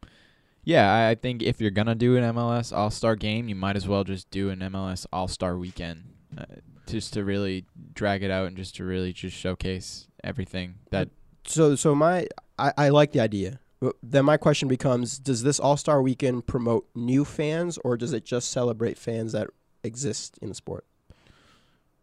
[0.63, 3.76] yeah, I, I think if you're gonna do an MLS All Star game, you might
[3.76, 6.03] as well just do an MLS All Star weekend,
[6.38, 6.43] uh,
[6.88, 11.09] just to really drag it out and just to really just showcase everything that.
[11.45, 13.59] So so my I, I like the idea.
[13.80, 18.13] But Then my question becomes: Does this All Star Weekend promote new fans, or does
[18.13, 19.49] it just celebrate fans that
[19.84, 20.86] exist in the sport?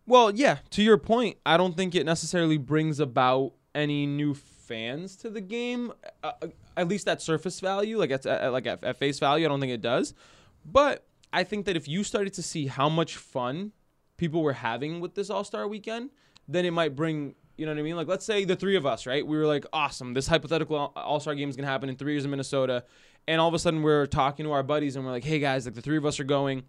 [0.06, 5.16] Well, yeah, to your point, I don't think it necessarily brings about any new fans
[5.16, 6.46] to the game, uh, uh,
[6.76, 9.60] at least at surface value, like at, at like at, at face value, I don't
[9.60, 10.14] think it does.
[10.64, 13.72] But I think that if you started to see how much fun
[14.16, 16.10] people were having with this All Star weekend,
[16.46, 17.34] then it might bring.
[17.56, 17.96] You know what I mean?
[17.96, 19.26] Like, let's say the three of us, right?
[19.26, 20.14] We were like, awesome.
[20.14, 22.84] This hypothetical All Star game is gonna happen in three years in Minnesota,
[23.28, 25.64] and all of a sudden we're talking to our buddies and we're like, hey guys,
[25.64, 26.64] like the three of us are going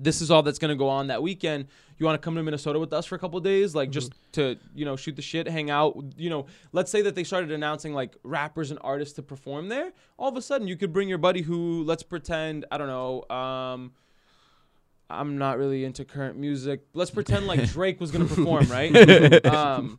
[0.00, 1.66] this is all that's going to go on that weekend.
[1.98, 4.12] You want to come to Minnesota with us for a couple of days, like just
[4.32, 6.02] to you know shoot the shit, hang out.
[6.16, 9.92] You know, let's say that they started announcing like rappers and artists to perform there.
[10.18, 13.36] All of a sudden, you could bring your buddy who, let's pretend, I don't know.
[13.36, 13.92] Um,
[15.10, 16.82] I'm not really into current music.
[16.94, 19.44] Let's pretend like Drake was to perform, right?
[19.46, 19.98] um,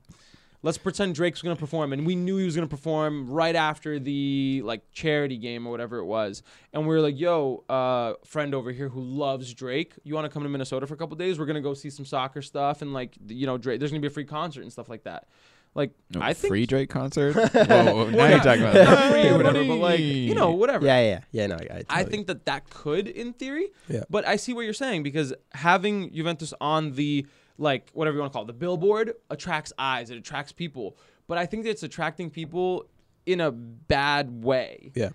[0.64, 4.62] let's pretend Drake's to perform, and we knew he was to perform right after the
[4.64, 6.44] like charity game or whatever it was,
[6.74, 10.30] and we were like, "Yo, uh, friend over here who loves Drake, you want to
[10.30, 11.40] come to Minnesota for a couple days?
[11.40, 14.08] We're gonna go see some soccer stuff, and like, you know, Drake, there's gonna be
[14.08, 15.28] a free concert and stuff like that."
[15.74, 17.34] Like, No, I think free Drake concert.
[17.36, 20.86] whoa, whoa, now you're talking about not free or whatever, but like, you know, whatever.
[20.86, 21.48] Yeah, yeah, yeah.
[21.48, 23.70] No, I, I, I think that that could, in theory.
[23.88, 24.04] Yeah.
[24.10, 27.26] But I see what you're saying because having Juventus on the
[27.58, 30.10] like whatever you want to call it, the billboard attracts eyes.
[30.10, 30.98] It attracts people.
[31.28, 32.88] But I think that it's attracting people
[33.26, 35.10] in a bad way Yeah.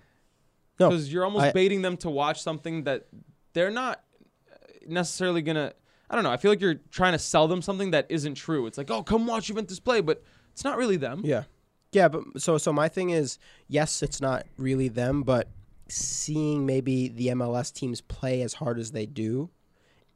[0.79, 3.07] No, because you're almost I- baiting them to watch something that
[3.53, 4.03] they're not
[4.51, 4.55] uh,
[4.87, 5.73] necessarily gonna.
[6.09, 6.31] I don't know.
[6.31, 8.65] I feel like you're trying to sell them something that isn't true.
[8.65, 10.23] It's like, oh, come watch Juventus play, but
[10.57, 11.21] it's not really them.
[11.23, 11.43] Yeah.
[11.91, 13.37] Yeah, but so so my thing is,
[13.67, 15.49] yes, it's not really them, but
[15.87, 19.51] seeing maybe the MLS teams play as hard as they do,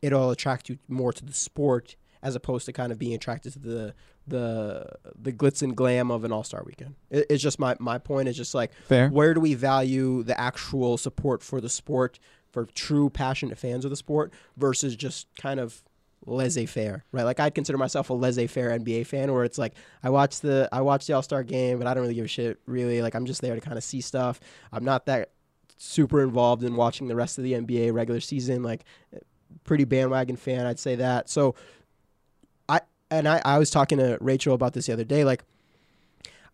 [0.02, 3.60] it'll attract you more to the sport as opposed to kind of being attracted to
[3.60, 3.94] the
[4.26, 6.96] the the glitz and glam of an All Star weekend.
[7.12, 9.10] It, it's just my my point is just like Fair.
[9.10, 12.18] where do we value the actual support for the sport
[12.52, 15.84] for true passionate fans of the sport versus just kind of
[16.26, 17.24] laissez-faire right?
[17.24, 20.82] Like i'd consider myself a laissez-faire nba fan where it's like i watch the i
[20.82, 23.02] watch the all-star game but i don't really give a shit really.
[23.02, 24.40] Like i'm just there to kind of see stuff.
[24.72, 25.32] I'm not that
[25.78, 28.84] super involved in watching the rest of the nba regular season like
[29.64, 31.30] pretty bandwagon fan i'd say that.
[31.30, 31.56] So
[32.70, 35.44] i and i, I was talking to rachel about this the other day like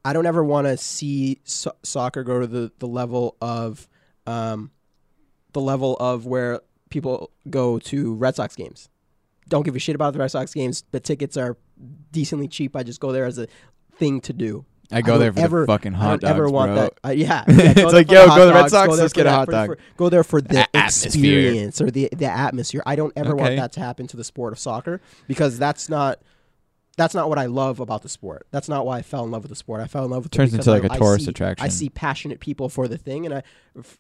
[0.05, 3.89] I don't ever want to see so- soccer go to the, the level of
[4.25, 4.71] um,
[5.51, 8.87] the level of where people go to Red Sox games.
[9.47, 10.83] Don't give a shit about the Red Sox games.
[10.91, 11.57] The tickets are
[12.11, 12.75] decently cheap.
[12.75, 13.47] I just go there as a
[13.95, 14.65] thing to do.
[14.91, 16.75] I go don't there for ever- the fucking hot I hot don't ever want bro.
[16.75, 16.93] that.
[17.05, 19.31] Uh, yeah, It's yeah, there like, yo, go to the Red Sox, let's get a
[19.31, 19.67] hot dog.
[19.67, 22.83] for- go there for the The experience or the the atmosphere.
[22.85, 26.19] I don't ever want that to happen to the sport of soccer because that's not
[26.97, 28.47] that's not what I love about the sport.
[28.51, 29.79] That's not why I fell in love with the sport.
[29.81, 31.29] I fell in love with Turns it turns into like I- a I tourist see-
[31.31, 31.63] attraction.
[31.65, 33.43] I see passionate people for the thing and I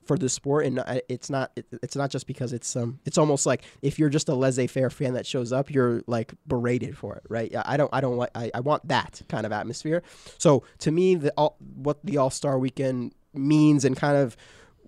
[0.05, 3.17] for the sport, and I, it's not it, it's not just because it's um it's
[3.17, 7.15] almost like if you're just a laissez-faire fan that shows up, you're like berated for
[7.15, 7.51] it, right?
[7.51, 10.01] Yeah, I don't I don't like I, I want that kind of atmosphere.
[10.39, 14.35] So to me, the all, what the All Star Weekend means and kind of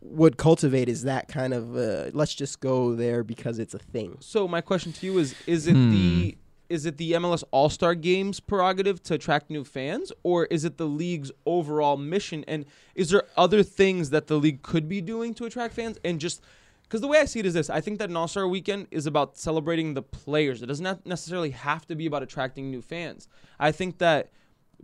[0.02, 4.18] would cultivate is that kind of uh, let's just go there because it's a thing.
[4.22, 5.92] So my question to you is: Is it Hmm.
[5.92, 6.38] the
[6.70, 10.78] is it the MLS All Star Games prerogative to attract new fans, or is it
[10.78, 12.46] the league's overall mission?
[12.48, 12.66] And
[12.96, 15.98] is there other things that the league could be doing to attract fans?
[16.04, 16.42] And just
[16.84, 18.88] because the way I see it is this: I think that an All Star Weekend
[18.92, 20.62] is about celebrating the players.
[20.62, 23.28] It doesn't necessarily have to be about attracting new fans.
[23.60, 24.32] I think that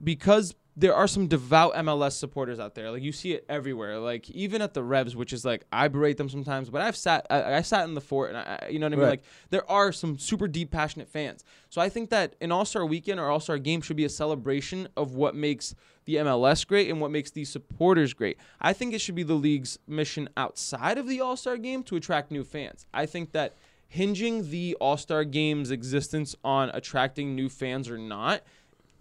[0.04, 2.92] because there are some devout MLS supporters out there.
[2.92, 3.98] Like you see it everywhere.
[3.98, 7.26] Like even at the Revs, which is like I berate them sometimes, but I've sat
[7.30, 9.06] I, I sat in the fort and I, you know what I mean.
[9.06, 9.10] Right.
[9.12, 11.46] Like there are some super deep, passionate fans.
[11.70, 14.10] So I think that an All Star Weekend or All Star Game should be a
[14.10, 18.38] celebration of what makes the MLS great and what makes these supporters great.
[18.60, 21.96] I think it should be the league's mission outside of the All Star Game to
[21.96, 22.86] attract new fans.
[22.94, 23.54] I think that
[23.88, 28.42] hinging the All Star Game's existence on attracting new fans or not,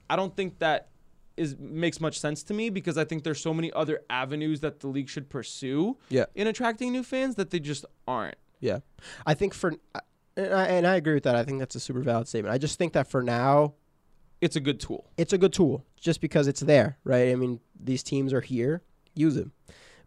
[0.08, 0.88] I don't think that
[1.36, 4.80] is makes much sense to me because I think there's so many other avenues that
[4.80, 6.26] the league should pursue Yeah.
[6.34, 8.36] in attracting new fans that they just aren't.
[8.60, 8.78] Yeah,
[9.26, 9.74] I think for
[10.36, 11.36] and I, and I agree with that.
[11.36, 12.52] I think that's a super valid statement.
[12.54, 13.74] I just think that for now,
[14.40, 15.10] It's a good tool.
[15.16, 17.30] it's a good tool just because it's there, right?
[17.30, 18.82] I mean, these teams are here,
[19.14, 19.52] use them.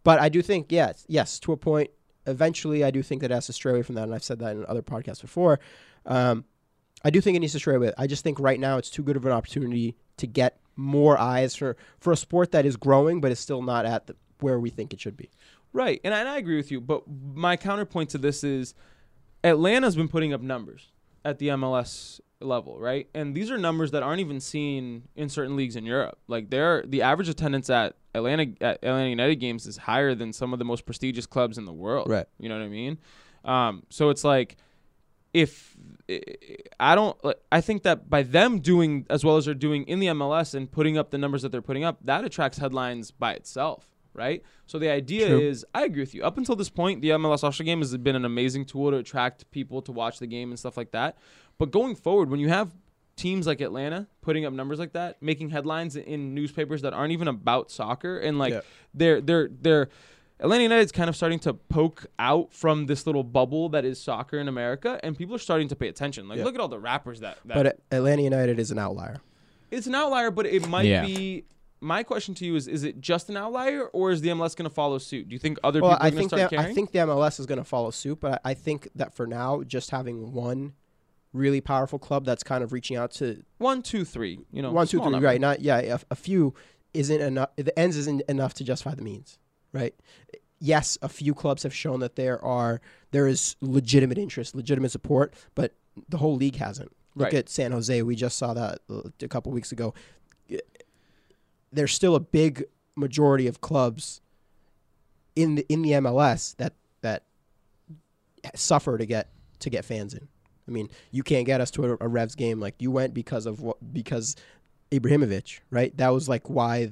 [0.04, 1.90] But I do think, yes, yes, to a point.
[2.26, 4.40] Eventually, I do think that it has to stray away from that, and I've said
[4.40, 5.60] that in other podcasts before.
[6.06, 6.44] Um,
[7.06, 7.94] I do think it needs to stray away.
[7.98, 11.56] I just think right now it's too good of an opportunity to get more eyes
[11.56, 14.70] for for a sport that is growing, but is still not at the, where we
[14.70, 15.30] think it should be.
[15.74, 16.80] Right, and I, and I agree with you.
[16.82, 17.04] But
[17.34, 18.74] my counterpoint to this is
[19.44, 20.92] Atlanta's been putting up numbers
[21.26, 23.08] at the MLS level, right?
[23.14, 26.18] And these are numbers that aren't even seen in certain leagues in Europe.
[26.28, 30.54] Like they're the average attendance at Atlanta at Atlanta United games is higher than some
[30.54, 32.10] of the most prestigious clubs in the world.
[32.10, 32.26] Right.
[32.40, 32.98] You know what I mean?
[33.44, 34.58] Um, so it's like
[35.34, 35.76] if
[36.80, 40.00] I don't, uh, I think that by them doing as well as they're doing in
[40.00, 43.34] the MLS and putting up the numbers that they're putting up, that attracts headlines by
[43.34, 44.42] itself, right?
[44.66, 45.40] So the idea True.
[45.40, 46.24] is, I agree with you.
[46.24, 49.50] Up until this point, the MLS All-Star Game has been an amazing tool to attract
[49.52, 51.18] people to watch the game and stuff like that.
[51.58, 52.74] But going forward, when you have
[53.16, 57.28] teams like Atlanta putting up numbers like that, making headlines in newspapers that aren't even
[57.28, 58.62] about soccer, and like Yeah.
[58.94, 59.90] they're they're they're
[60.40, 64.38] Atlanta United's kind of starting to poke out from this little bubble that is soccer
[64.40, 66.28] in America, and people are starting to pay attention.
[66.28, 66.44] Like, Yeah.
[66.46, 67.40] look at all the rappers that.
[67.46, 69.18] that But Atlanta United is an outlier.
[69.72, 71.06] it's an outlier, but it might Yeah.
[71.06, 71.46] be.
[71.80, 74.68] My question to you is: Is it just an outlier, or is the MLS going
[74.70, 75.30] to follow suit?
[75.30, 76.72] Do you think other Well, people I are going to think start that caring?
[76.72, 79.28] I think the MLS is going to follow suit, but I, I think that for
[79.28, 80.74] now, just having one
[81.34, 84.40] really powerful club that's kind of reaching out to One, two, three.
[84.52, 85.28] You know, one, two, small three, number.
[85.28, 85.42] right?
[85.42, 86.56] Not yeah, a, a few
[86.96, 87.50] isn't enough.
[87.58, 89.38] The ends isn't enough to justify the means,
[89.74, 89.94] right?
[90.60, 95.34] Yes, a few clubs have shown that there are there is legitimate interest, legitimate support,
[95.56, 95.74] but
[96.10, 96.92] the whole league hasn't.
[97.16, 97.34] Look Right.
[97.36, 98.02] at San Jose.
[98.04, 99.94] We just saw that uh, a couple weeks ago.
[101.72, 102.64] There's still a big
[102.96, 104.22] majority of clubs
[105.36, 107.24] in the in the MLS that that
[108.56, 110.28] suffer to get to get fans in.
[110.68, 113.46] I mean, you can't get us to a, a Revs game like you went because
[113.46, 114.36] of what because
[114.92, 115.96] Ibrahimovic, right?
[115.98, 116.92] That was like why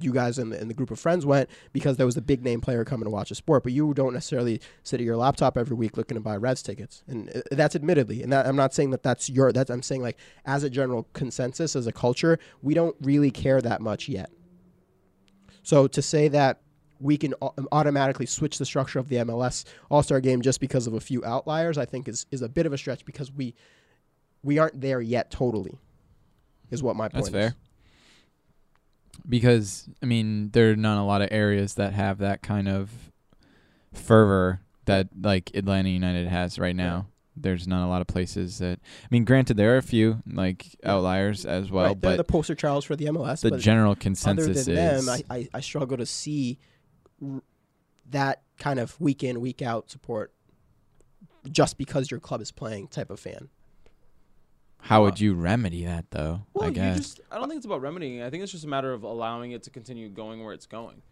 [0.00, 2.60] you guys and the, the group of friends went because there was a big name
[2.60, 3.62] player coming to watch a sport.
[3.62, 7.02] But you don't necessarily sit at your laptop every week looking to buy Revs tickets,
[7.06, 8.22] and uh, that's admittedly.
[8.22, 9.52] And that, I'm not saying that that's your.
[9.52, 13.60] That's I'm saying like as a general consensus as a culture, we don't really care
[13.60, 14.30] that much yet.
[15.62, 16.60] So to say that
[17.00, 17.34] we can
[17.72, 21.24] automatically switch the structure of the MLS All Star Game just because of a few
[21.24, 23.54] outliers, I think is is a bit of a stretch because we
[24.42, 25.78] we aren't there yet totally.
[26.70, 27.46] Is what my point That's fair.
[27.48, 27.54] is.
[29.28, 32.90] Because I mean, there are not a lot of areas that have that kind of
[33.92, 37.06] fervor that like Atlanta United has right now.
[37.38, 40.76] There's not a lot of places that I mean, granted there are a few like
[40.84, 43.42] outliers as well, right, but the poster childs for the MLS.
[43.42, 46.58] the general other consensus than is them, I, I, I struggle to see
[47.22, 47.42] r-
[48.10, 50.32] that kind of week in week out support
[51.50, 53.50] just because your club is playing type of fan.
[54.86, 56.42] How would you remedy that though?
[56.54, 56.96] Well, I you guess.
[56.96, 58.22] just I don't think it's about remedying.
[58.22, 61.02] I think it's just a matter of allowing it to continue going where it's going.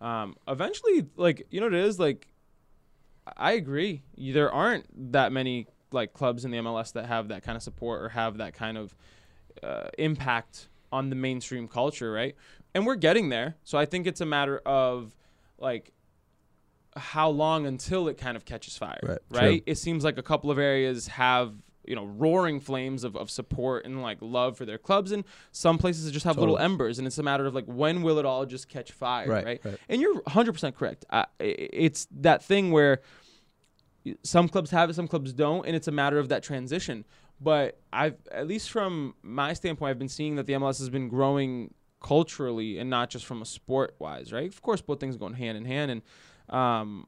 [0.00, 1.98] Um, eventually, like you know what it is.
[1.98, 2.26] Like,
[3.36, 4.02] I agree.
[4.16, 8.02] There aren't that many like clubs in the MLS that have that kind of support
[8.02, 8.94] or have that kind of
[9.62, 12.34] uh, impact on the mainstream culture, right?
[12.74, 13.54] And we're getting there.
[13.64, 15.14] So I think it's a matter of
[15.58, 15.92] like
[16.96, 19.18] how long until it kind of catches fire, Right.
[19.30, 19.62] right?
[19.66, 21.54] It seems like a couple of areas have
[21.86, 25.12] you know roaring flames of, of support and like love for their clubs.
[25.12, 28.18] And some places just have little embers and it's a matter of like when will
[28.18, 29.78] it all just catch fire right, Right, right.
[29.88, 31.04] and you're 100% correct.
[31.40, 33.00] It's that thing where
[34.22, 37.04] some clubs have it some clubs don't and it's a matter of that transition.
[37.40, 41.08] But i've at least from my standpoint i've been seeing that the mls has been
[41.08, 44.46] growing culturally and not just from a sport wise right?
[44.48, 45.90] Of course both things are going hand in hand.
[45.90, 46.02] And
[46.54, 47.06] um,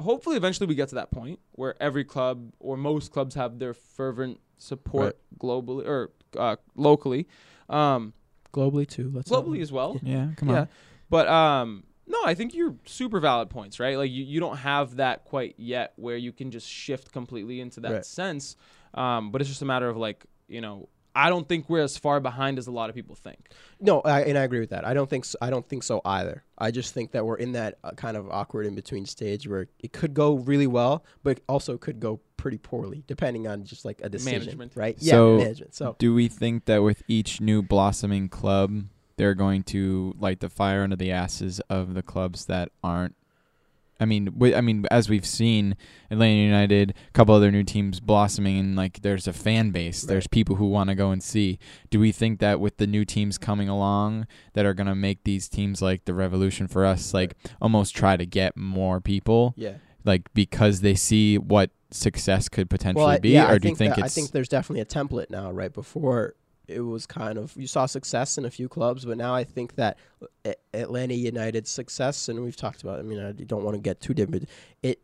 [0.00, 3.74] hopefully eventually we get to that point where every club or most clubs have their
[3.74, 7.26] fervent support globally or uh, locally
[7.68, 8.12] um,
[8.52, 9.10] Globally too.
[9.14, 10.60] Let's not- globally as well yeah, come yeah.
[10.62, 10.68] on.
[11.08, 13.96] But um no, I think you're super valid points, right?
[13.96, 17.78] Like you, you don't have that quite yet where you can just shift completely into
[17.80, 18.04] that Right.
[18.04, 18.56] sense.
[18.94, 21.96] Um, but it's just a matter of like, you know, I don't think we're as
[21.96, 23.50] far behind as a lot of people think.
[23.80, 24.86] No, I, and I agree with that.
[24.86, 26.44] I don't think so, I don't think so either.
[26.56, 29.66] I just think that we're in that uh, kind of awkward in between stage where
[29.80, 34.00] it could go really well, but also could go pretty poorly, depending on just like
[34.02, 34.72] a decision, Management.
[34.76, 35.00] right?
[35.00, 35.74] So- yeah, management.
[35.74, 38.84] So Do we think that with each new blossoming club,
[39.16, 43.14] they're going to light the fire under the asses of the clubs that aren't?
[44.00, 45.76] I mean, I mean, as we've seen,
[46.10, 50.02] Atlanta United, a couple other new teams blossoming, and like there's a fan base.
[50.02, 51.58] There's people who want to go and see.
[51.90, 55.48] Do we think that with the new teams coming along, that are gonna make these
[55.48, 59.74] teams like the Revolution for us, like almost try to get more people, yeah.
[60.04, 63.68] like because they see what success could potentially Well, I, be, yeah, or I do
[63.68, 65.72] you think think that, I think there's definitely a template now, right?
[65.72, 66.34] Before
[66.70, 69.74] it was kind of you saw success in a few clubs, but now I think
[69.76, 69.98] that
[70.74, 72.98] Atlanta United's success, and we've talked about.
[72.98, 74.42] I mean, I don't want to get too deep, but
[74.82, 75.00] it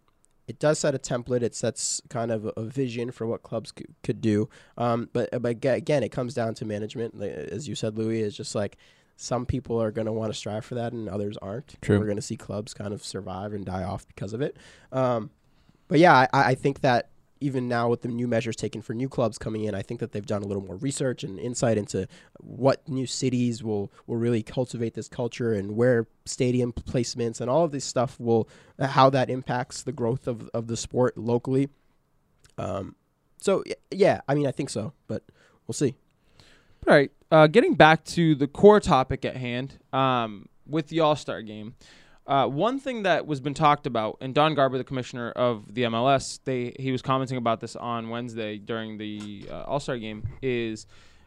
[0.46, 1.42] it does set a template.
[1.42, 4.48] It sets kind of a, a vision for what clubs c- could do.
[4.78, 7.20] Um, but but again, it comes down to management.
[7.20, 8.76] As you said, Louis, is just like
[9.16, 11.80] some people are going to want to strive for that, and others aren't.
[11.80, 11.98] True.
[11.98, 14.56] We're going to see clubs kind of survive and die off because of it.
[14.92, 15.30] Um,
[15.88, 17.10] but yeah, I, I think that
[17.46, 20.12] even now with the new measures taken for new clubs coming in, I think that
[20.12, 22.06] they've done a little more research and insight into
[22.40, 27.64] what new cities will, will really cultivate this culture and where stadium placements and all
[27.64, 31.68] of this stuff will uh, how that impacts the growth of, of the sport locally.
[32.58, 32.96] Um,
[33.40, 35.22] so yeah, I mean I think so, but
[35.66, 35.94] we'll see.
[36.86, 37.10] All right.
[37.30, 41.74] Uh, getting back to the core topic at hand, um, with the All Star game,
[42.26, 45.82] uh, one thing that was been talked about, and Don Garber, the commissioner of the
[45.82, 50.26] MLS, they he was commenting about this on Wednesday during the uh, All Star game,
[50.42, 50.86] is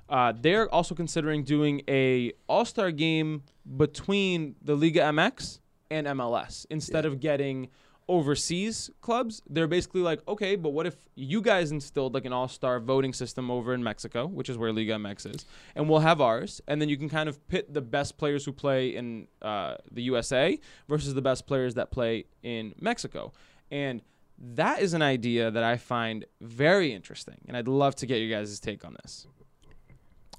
[0.10, 3.44] uh, they're also considering doing a All Star game
[3.78, 7.70] between the Liga MX and MLS instead of getting
[8.10, 9.42] overseas clubs.
[9.50, 13.14] They're basically like, okay, but what if you guys instilled like an all star voting
[13.14, 15.46] system over in Mexico, which is where Liga MX is,
[15.76, 18.52] and we'll have ours, and then you can kind of pit the best players who
[18.52, 23.32] play in uh, the USA versus the best players that play in Mexico.
[23.72, 24.02] And
[24.42, 28.30] That is an idea that I find very interesting, and I'd love to get you
[28.34, 29.28] guys' take on this.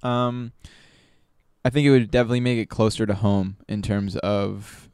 [0.03, 0.53] Um,
[1.65, 4.89] I think it would definitely make it closer to home in terms of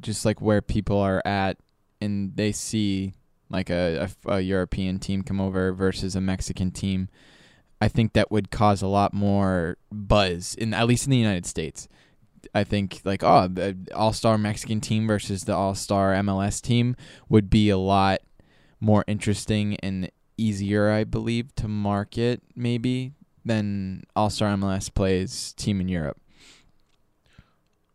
[0.00, 1.56] just like where people are at,
[2.00, 3.14] and they see
[3.50, 7.08] like a, a, a European team come over versus a Mexican team.
[7.80, 11.46] I think that would cause a lot more buzz in at least in the United
[11.46, 11.88] States.
[12.54, 16.96] I think like oh the All Star Mexican team versus the All Star MLS team
[17.28, 18.20] would be a lot
[18.80, 23.12] more interesting and easier, I believe, to market maybe
[23.44, 26.18] than All Star MLS plays team in Europe.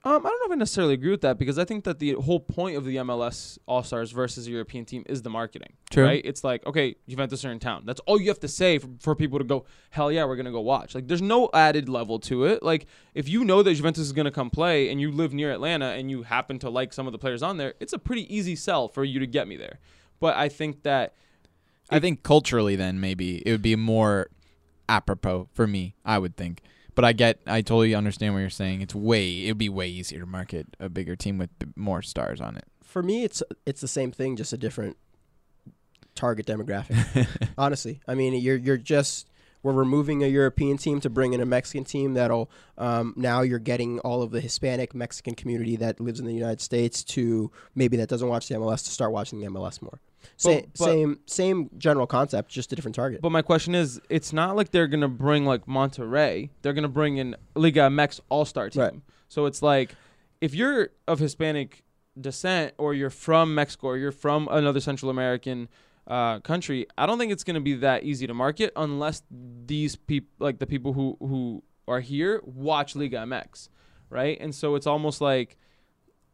[0.06, 2.14] Um, I don't know if I necessarily agree with that because I think that the
[2.14, 5.74] whole point of the MLS All Stars versus a European team is the marketing.
[5.92, 6.04] True.
[6.04, 6.22] Right?
[6.26, 7.84] It's like, okay, Juventus are in town.
[7.86, 10.46] That's all you have to say for, for people to go, hell yeah, we're going
[10.46, 10.94] to go watch.
[10.94, 12.62] Like, there's no added level to it.
[12.62, 15.54] Like, if you know that Juventus is going to come play and you live near
[15.54, 18.34] Atlanta and you happen to like some of the players on there, it's a pretty
[18.36, 19.80] easy sell for you to get me there.
[20.20, 21.14] But I think that.
[21.90, 24.28] I think culturally, then maybe it would be more
[24.90, 25.96] apropos for me.
[26.04, 26.62] I would think,
[26.96, 28.82] but I get, I totally understand what you're saying.
[28.82, 32.02] It's way, it would be way easier to market a bigger team with b- more
[32.02, 32.66] stars on it.
[32.84, 34.98] For me, it's it's the same thing, just a different
[36.16, 37.28] target demographic.
[37.58, 39.28] Honestly, I mean, you're you're just
[39.64, 42.14] we're removing a European team to bring in a Mexican team.
[42.14, 46.34] That'll um, now you're getting all of the Hispanic Mexican community that lives in the
[46.34, 50.00] United States to maybe that doesn't watch the MLS to start watching the MLS more.
[50.38, 53.22] Sa- But- same same general concept, just a different target.
[53.22, 56.50] But my question is, it's not like they're gonna bring like Monterrey.
[56.62, 58.82] They're gonna bring in Liga MX All Star team.
[58.82, 58.94] Right.
[59.30, 59.96] So it's like,
[60.42, 61.84] if you're of Hispanic
[62.20, 65.68] descent, or you're from Mexico, or you're from another Central American
[66.06, 69.24] uh, country, I don't think it's gonna be that easy to market unless
[69.66, 73.70] these people, like the people who who are here, watch Liga MX,
[74.10, 74.38] right?
[74.40, 75.58] And so it's almost like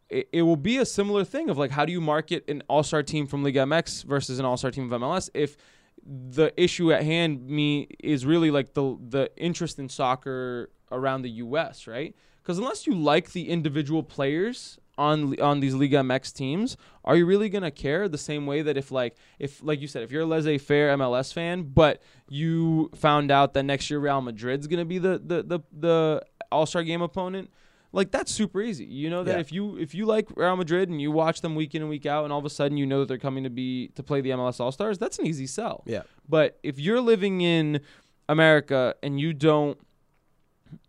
[0.09, 3.03] it, it will be a similar thing of like how do you market an all-star
[3.03, 5.57] team from Liga MX versus an all-star team of MLS if
[6.05, 11.29] the issue at hand me is really like the the interest in soccer around the
[11.29, 12.15] US, right?
[12.41, 17.25] Because unless you like the individual players on on these Liga MX teams, are you
[17.25, 20.23] really gonna care the same way that if like if like you said, if you're
[20.23, 24.97] a laissez-faire MLS fan, but you found out that next year Real Madrid's gonna be
[24.97, 27.51] the the the, the All Star game opponent,
[27.91, 28.85] like that's super easy.
[28.85, 29.39] You know that Yeah.
[29.39, 32.05] if you if you like Real Madrid and you watch them week in and week
[32.05, 34.21] out, and all of a sudden you know that they're coming to be to play
[34.21, 35.83] the MLS All Stars, that's an easy sell.
[35.85, 37.81] yeah, But if you're living in
[38.27, 39.77] America and you don't,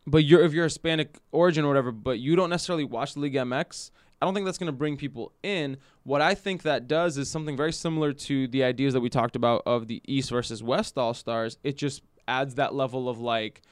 [0.07, 3.35] but you're if you're Hispanic origin or whatever, but you don't necessarily watch the League
[3.35, 3.91] MX,
[4.21, 5.79] I don't think that's going to bring people in.
[6.03, 9.37] What I think that does is something very similar to the ideas that we talked
[9.37, 11.57] about of the East versus West All Stars.
[11.65, 13.63] It just adds that level of like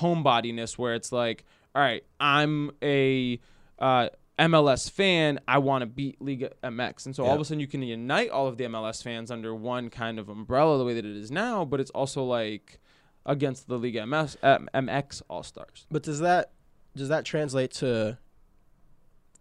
[0.00, 1.44] homebodiness where it's like,
[1.74, 3.40] all right, I'm a
[3.78, 4.08] uh,
[4.38, 5.40] MLS fan.
[5.48, 8.30] I want to beat Liga MX, and so all of a sudden you can unite
[8.30, 11.30] all of the MLS fans under one kind of umbrella, the way that it is
[11.30, 11.64] now.
[11.64, 12.80] But it's also like
[13.24, 15.86] against the Liga MS, um, MX All Stars.
[15.90, 16.50] but does that
[16.96, 18.18] does that translate to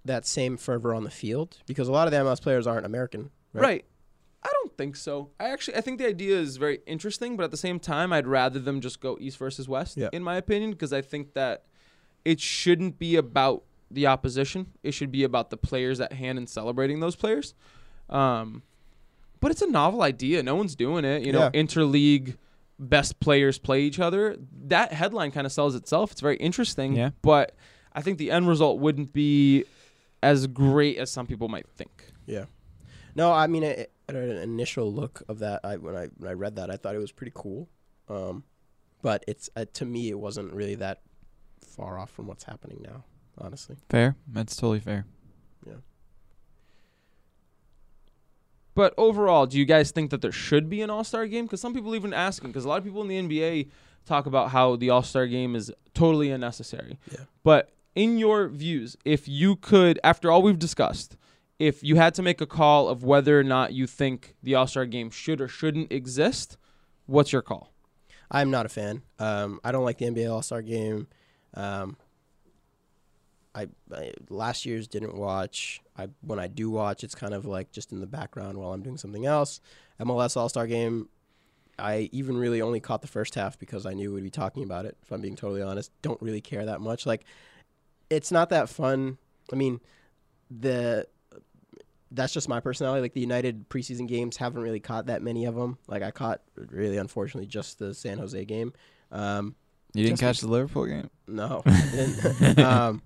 [0.05, 1.57] that same fervor on the field?
[1.65, 3.63] Because a lot of the MLS players aren't American, right?
[3.63, 3.85] Right.
[4.43, 5.29] I don't think so.
[5.39, 8.25] I actually I think the idea is very interesting, but at the same time, I'd
[8.25, 10.09] rather them just go East versus West, Yeah.
[10.11, 11.65] in my opinion, because I think that
[12.25, 14.67] it shouldn't be about the opposition.
[14.83, 17.53] It should be about the players at hand and celebrating those players.
[18.09, 18.63] Um,
[19.39, 20.43] but it's a novel idea.
[20.43, 21.23] No one's doing it.
[21.23, 21.61] You know, Yeah.
[21.61, 22.37] interleague
[22.79, 24.37] best players play each other.
[24.67, 26.11] That headline kind of sells itself.
[26.11, 26.95] It's very interesting.
[26.95, 27.11] Yeah.
[27.21, 27.55] But
[27.93, 29.65] I think the end result wouldn't be
[30.23, 32.05] as great as some people might think.
[32.25, 32.45] Yeah.
[33.15, 36.33] No, I mean, I, at an initial look of that, I when I when I
[36.33, 37.67] read that, I thought it was pretty cool.
[38.07, 38.43] Um,
[39.01, 41.01] but it's uh, to me, it wasn't really that
[41.71, 43.03] far off from what's happening now.
[43.37, 44.15] Honestly, Fair.
[44.27, 45.05] That's totally fair.
[45.65, 45.75] Yeah.
[48.75, 51.45] But overall, do you guys think that there should be an All Star game?
[51.45, 53.69] Because some people even asking, because a lot of people in the NBA
[54.05, 56.99] talk about how the All Star game is totally unnecessary.
[57.11, 57.25] Yeah.
[57.43, 61.17] But in your views, if you could, after all we've discussed,
[61.59, 64.67] if you had to make a call of whether or not you think the All
[64.67, 66.57] Star game should or shouldn't exist,
[67.05, 67.71] what's your call?
[68.29, 69.01] I'm not a fan.
[69.19, 71.07] Um, I don't like the NBA All Star Game.
[71.53, 71.97] Um,
[73.53, 75.81] I, I last year's didn't watch.
[75.97, 78.81] I when I do watch, it's kind of like just in the background while I'm
[78.81, 79.59] doing something else.
[79.99, 81.09] MLS All Star Game.
[81.79, 84.85] I even really only caught the first half because I knew we'd be talking about
[84.85, 84.97] it.
[85.01, 87.07] If I'm being totally honest, don't really care that much.
[87.07, 87.23] Like,
[88.09, 89.17] it's not that fun.
[89.51, 89.79] I mean,
[90.51, 91.07] the
[92.11, 93.01] that's just my personality.
[93.01, 95.77] Like the United preseason games, haven't really caught that many of them.
[95.87, 98.73] Like I caught really, unfortunately, just the San Jose game.
[99.11, 99.55] Um,
[99.93, 101.09] You didn't catch the Liverpool game?
[101.27, 101.63] no,
[102.57, 103.01] um,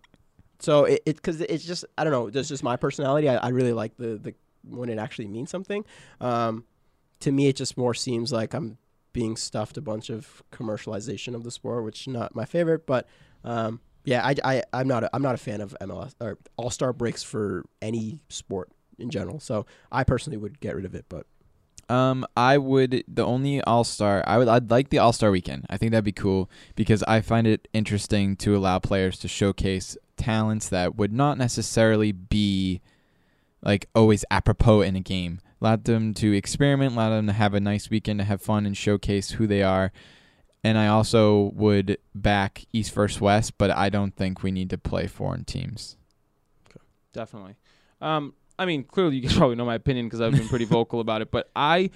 [0.59, 2.29] so it because it's just I don't know.
[2.29, 3.29] That's just my personality.
[3.29, 5.85] I, I really like the, the when it actually means something.
[6.21, 6.65] Um,
[7.21, 8.77] to me, it just more seems like I'm
[9.13, 12.85] being stuffed a bunch of commercialization of the sport, which not my favorite.
[12.85, 13.07] But
[13.43, 16.69] um, yeah, I, I I'm not a, I'm not a fan of MLS or All
[16.69, 19.39] Star breaks for any sport in general.
[19.39, 21.05] So I personally would get rid of it.
[21.09, 21.25] But
[21.87, 24.23] Um, I would the only All Star.
[24.25, 24.47] I would.
[24.47, 25.65] I'd like the All Star Weekend.
[25.69, 29.97] I think that'd be cool because I find it interesting to allow players to showcase
[30.17, 32.81] talents that would not necessarily be
[33.61, 35.39] like always apropos in a game.
[35.61, 36.93] Allow them to experiment.
[36.93, 39.91] Allow them to have a nice weekend to have fun and showcase who they are.
[40.63, 44.77] And I also would back East versus West, but I don't think we need to
[44.79, 45.95] play foreign teams.
[46.67, 46.83] Okay.
[47.13, 47.55] definitely.
[48.01, 50.99] Um, I mean, clearly you guys probably know my opinion because I've been pretty vocal
[50.99, 51.31] about it.
[51.31, 51.89] But I,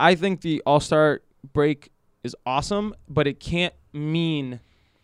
[0.00, 1.20] I think the All Star
[1.52, 1.90] break
[2.24, 4.60] is awesome, but it can't mean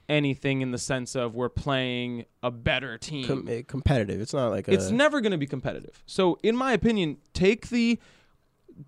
[0.08, 3.26] anything in the sense of we're playing a better team.
[3.26, 4.20] com- eh, competitive.
[4.20, 6.02] It's not like a, it's never going to be competitive.
[6.06, 7.98] So, in my opinion, take the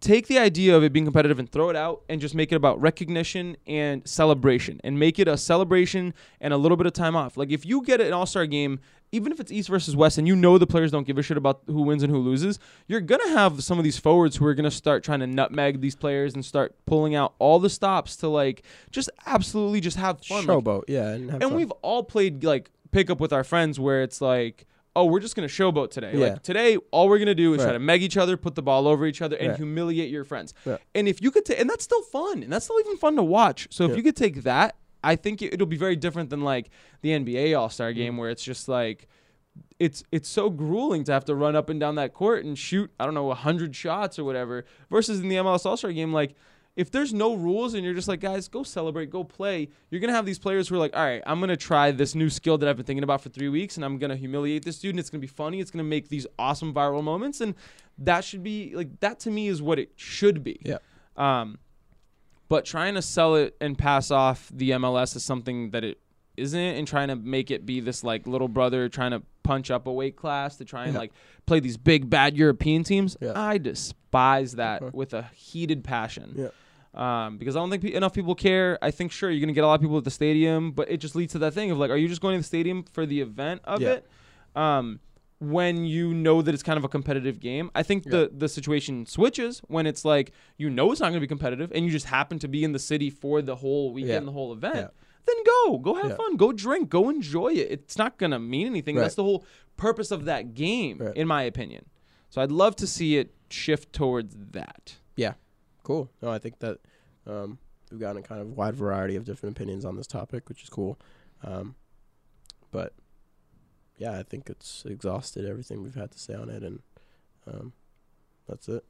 [0.01, 2.57] take the idea of it being competitive and throw it out and just make it
[2.57, 7.15] about recognition and celebration and make it a celebration and a little bit of time
[7.15, 7.37] off.
[7.37, 8.81] Like if you get an All-Star game,
[9.15, 11.37] even if it's East versus West and you know the players don't give a shit
[11.37, 12.59] about who wins and who loses,
[12.89, 15.27] you're going to have some of these forwards who are going to start trying to
[15.27, 19.97] nutmeg these players and start pulling out all the stops to like just absolutely just
[19.97, 20.47] have fun.
[20.47, 20.83] Like, showboat.
[20.89, 25.05] yeah, and, and we've all played like pickup with our friends where it's like, oh,
[25.07, 26.13] we're just gonna showboat today.
[26.15, 26.27] Yeah.
[26.35, 28.87] Like today, all we're gonna do is try to meg each other, put the ball
[28.87, 29.57] over each other, and Right.
[29.57, 30.55] humiliate your friends.
[30.65, 30.77] Yeah.
[30.95, 33.23] And if you could, ta- and that's still fun, and that's still even fun to
[33.25, 33.67] watch.
[33.71, 33.97] So if Yeah.
[33.97, 36.71] you could take that, I think it, it'll be very different than like
[37.03, 37.99] the NBA All Star Mm-hmm.
[37.99, 39.09] Game where it's just like.
[39.79, 42.91] It's it's so grueling to have to run up and down that court and shoot
[42.99, 46.35] I don't know hundred shots or whatever versus in the MLS All Star game like
[46.77, 50.13] if there's no rules and you're just like, guys, go celebrate, go play, you're gonna
[50.13, 52.69] have these players who are like, all right, I'm gonna try this new skill that
[52.69, 55.11] I've been thinking about for three weeks, and I'm gonna humiliate this dude, and it's
[55.11, 57.55] gonna be funny, it's gonna make these awesome viral moments, and
[57.99, 60.59] that should be like that to me is what it should be.
[60.65, 60.79] Yeah.
[61.17, 61.59] Um,
[62.49, 65.99] but trying to sell it and pass off the MLS as something that it
[66.37, 69.87] isn't, and trying to make it be this like little brother trying to punch up
[69.87, 70.99] a weight class to try and Yeah.
[71.01, 71.13] like
[71.47, 73.33] play these big bad European teams, Yeah.
[73.37, 74.91] I despise that Okay.
[74.97, 76.49] with a heated passion Yeah.
[77.27, 78.79] um, because I don't think pe- enough people care.
[78.83, 80.97] I think sure you're gonna get a lot of people at the stadium, but it
[80.97, 83.07] just leads to that thing of like, are you just going to the stadium for
[83.07, 83.93] the event of Yeah.
[83.93, 84.07] it?
[84.57, 85.01] Um,
[85.39, 89.05] when you know that it's kind of a competitive game, I think the the situation
[89.07, 92.39] switches when it's like you know it's not gonna be competitive, and you just happen
[92.41, 94.21] to be in the city for the whole weekend, Yeah.
[94.21, 94.77] the whole event.
[94.77, 94.89] Yeah.
[95.27, 96.17] Then go, go have Yeah.
[96.17, 97.71] fun, go drink, go enjoy it.
[97.71, 98.97] It's not gonna mean anything.
[98.97, 99.03] Right.
[99.03, 99.45] That's the whole
[99.77, 101.17] purpose of that game, Right.
[101.17, 101.87] in my opinion.
[102.31, 104.97] So I'd love to see it shift towards that.
[105.17, 105.35] Yeah.
[105.83, 106.11] Cool.
[106.23, 106.79] No, I think that
[107.27, 107.59] um,
[107.91, 110.69] we've gotten a kind of wide variety of different opinions on this topic, which is
[110.69, 110.99] cool.
[111.43, 111.75] Um,
[112.71, 112.93] but
[113.97, 116.81] yeah, I think it's exhausted everything we've had to say on it, and
[117.47, 117.73] um,
[118.49, 118.85] that's it.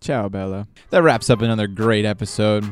[0.00, 0.68] Ciao, Bella.
[0.90, 2.64] That wraps up another great episode.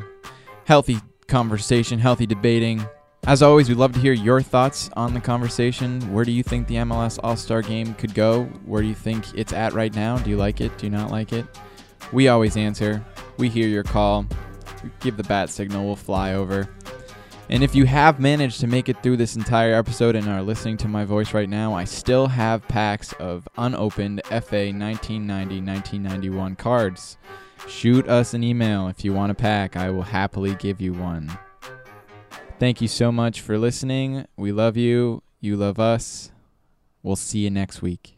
[0.64, 2.86] Healthy conversation, healthy debating.
[3.26, 6.00] As always, we'd love to hear your thoughts on the conversation.
[6.12, 8.44] Where do you think the MLS All Star game could go?
[8.64, 10.18] Where do you think it's at right now?
[10.18, 10.78] Do you like it?
[10.78, 11.44] Do you not like it?
[12.12, 13.04] We always answer.
[13.38, 14.26] We hear your call.
[15.00, 16.68] Give the bat signal, we'll fly over.
[17.48, 20.76] And if you have managed to make it through this entire episode and are listening
[20.78, 27.18] to my voice right now, I still have packs of unopened FA 1990 1991 cards.
[27.68, 29.76] Shoot us an email if you want a pack.
[29.76, 31.38] I will happily give you one.
[32.58, 34.26] Thank you so much for listening.
[34.36, 35.22] We love you.
[35.40, 36.32] You love us.
[37.02, 38.15] We'll see you next week.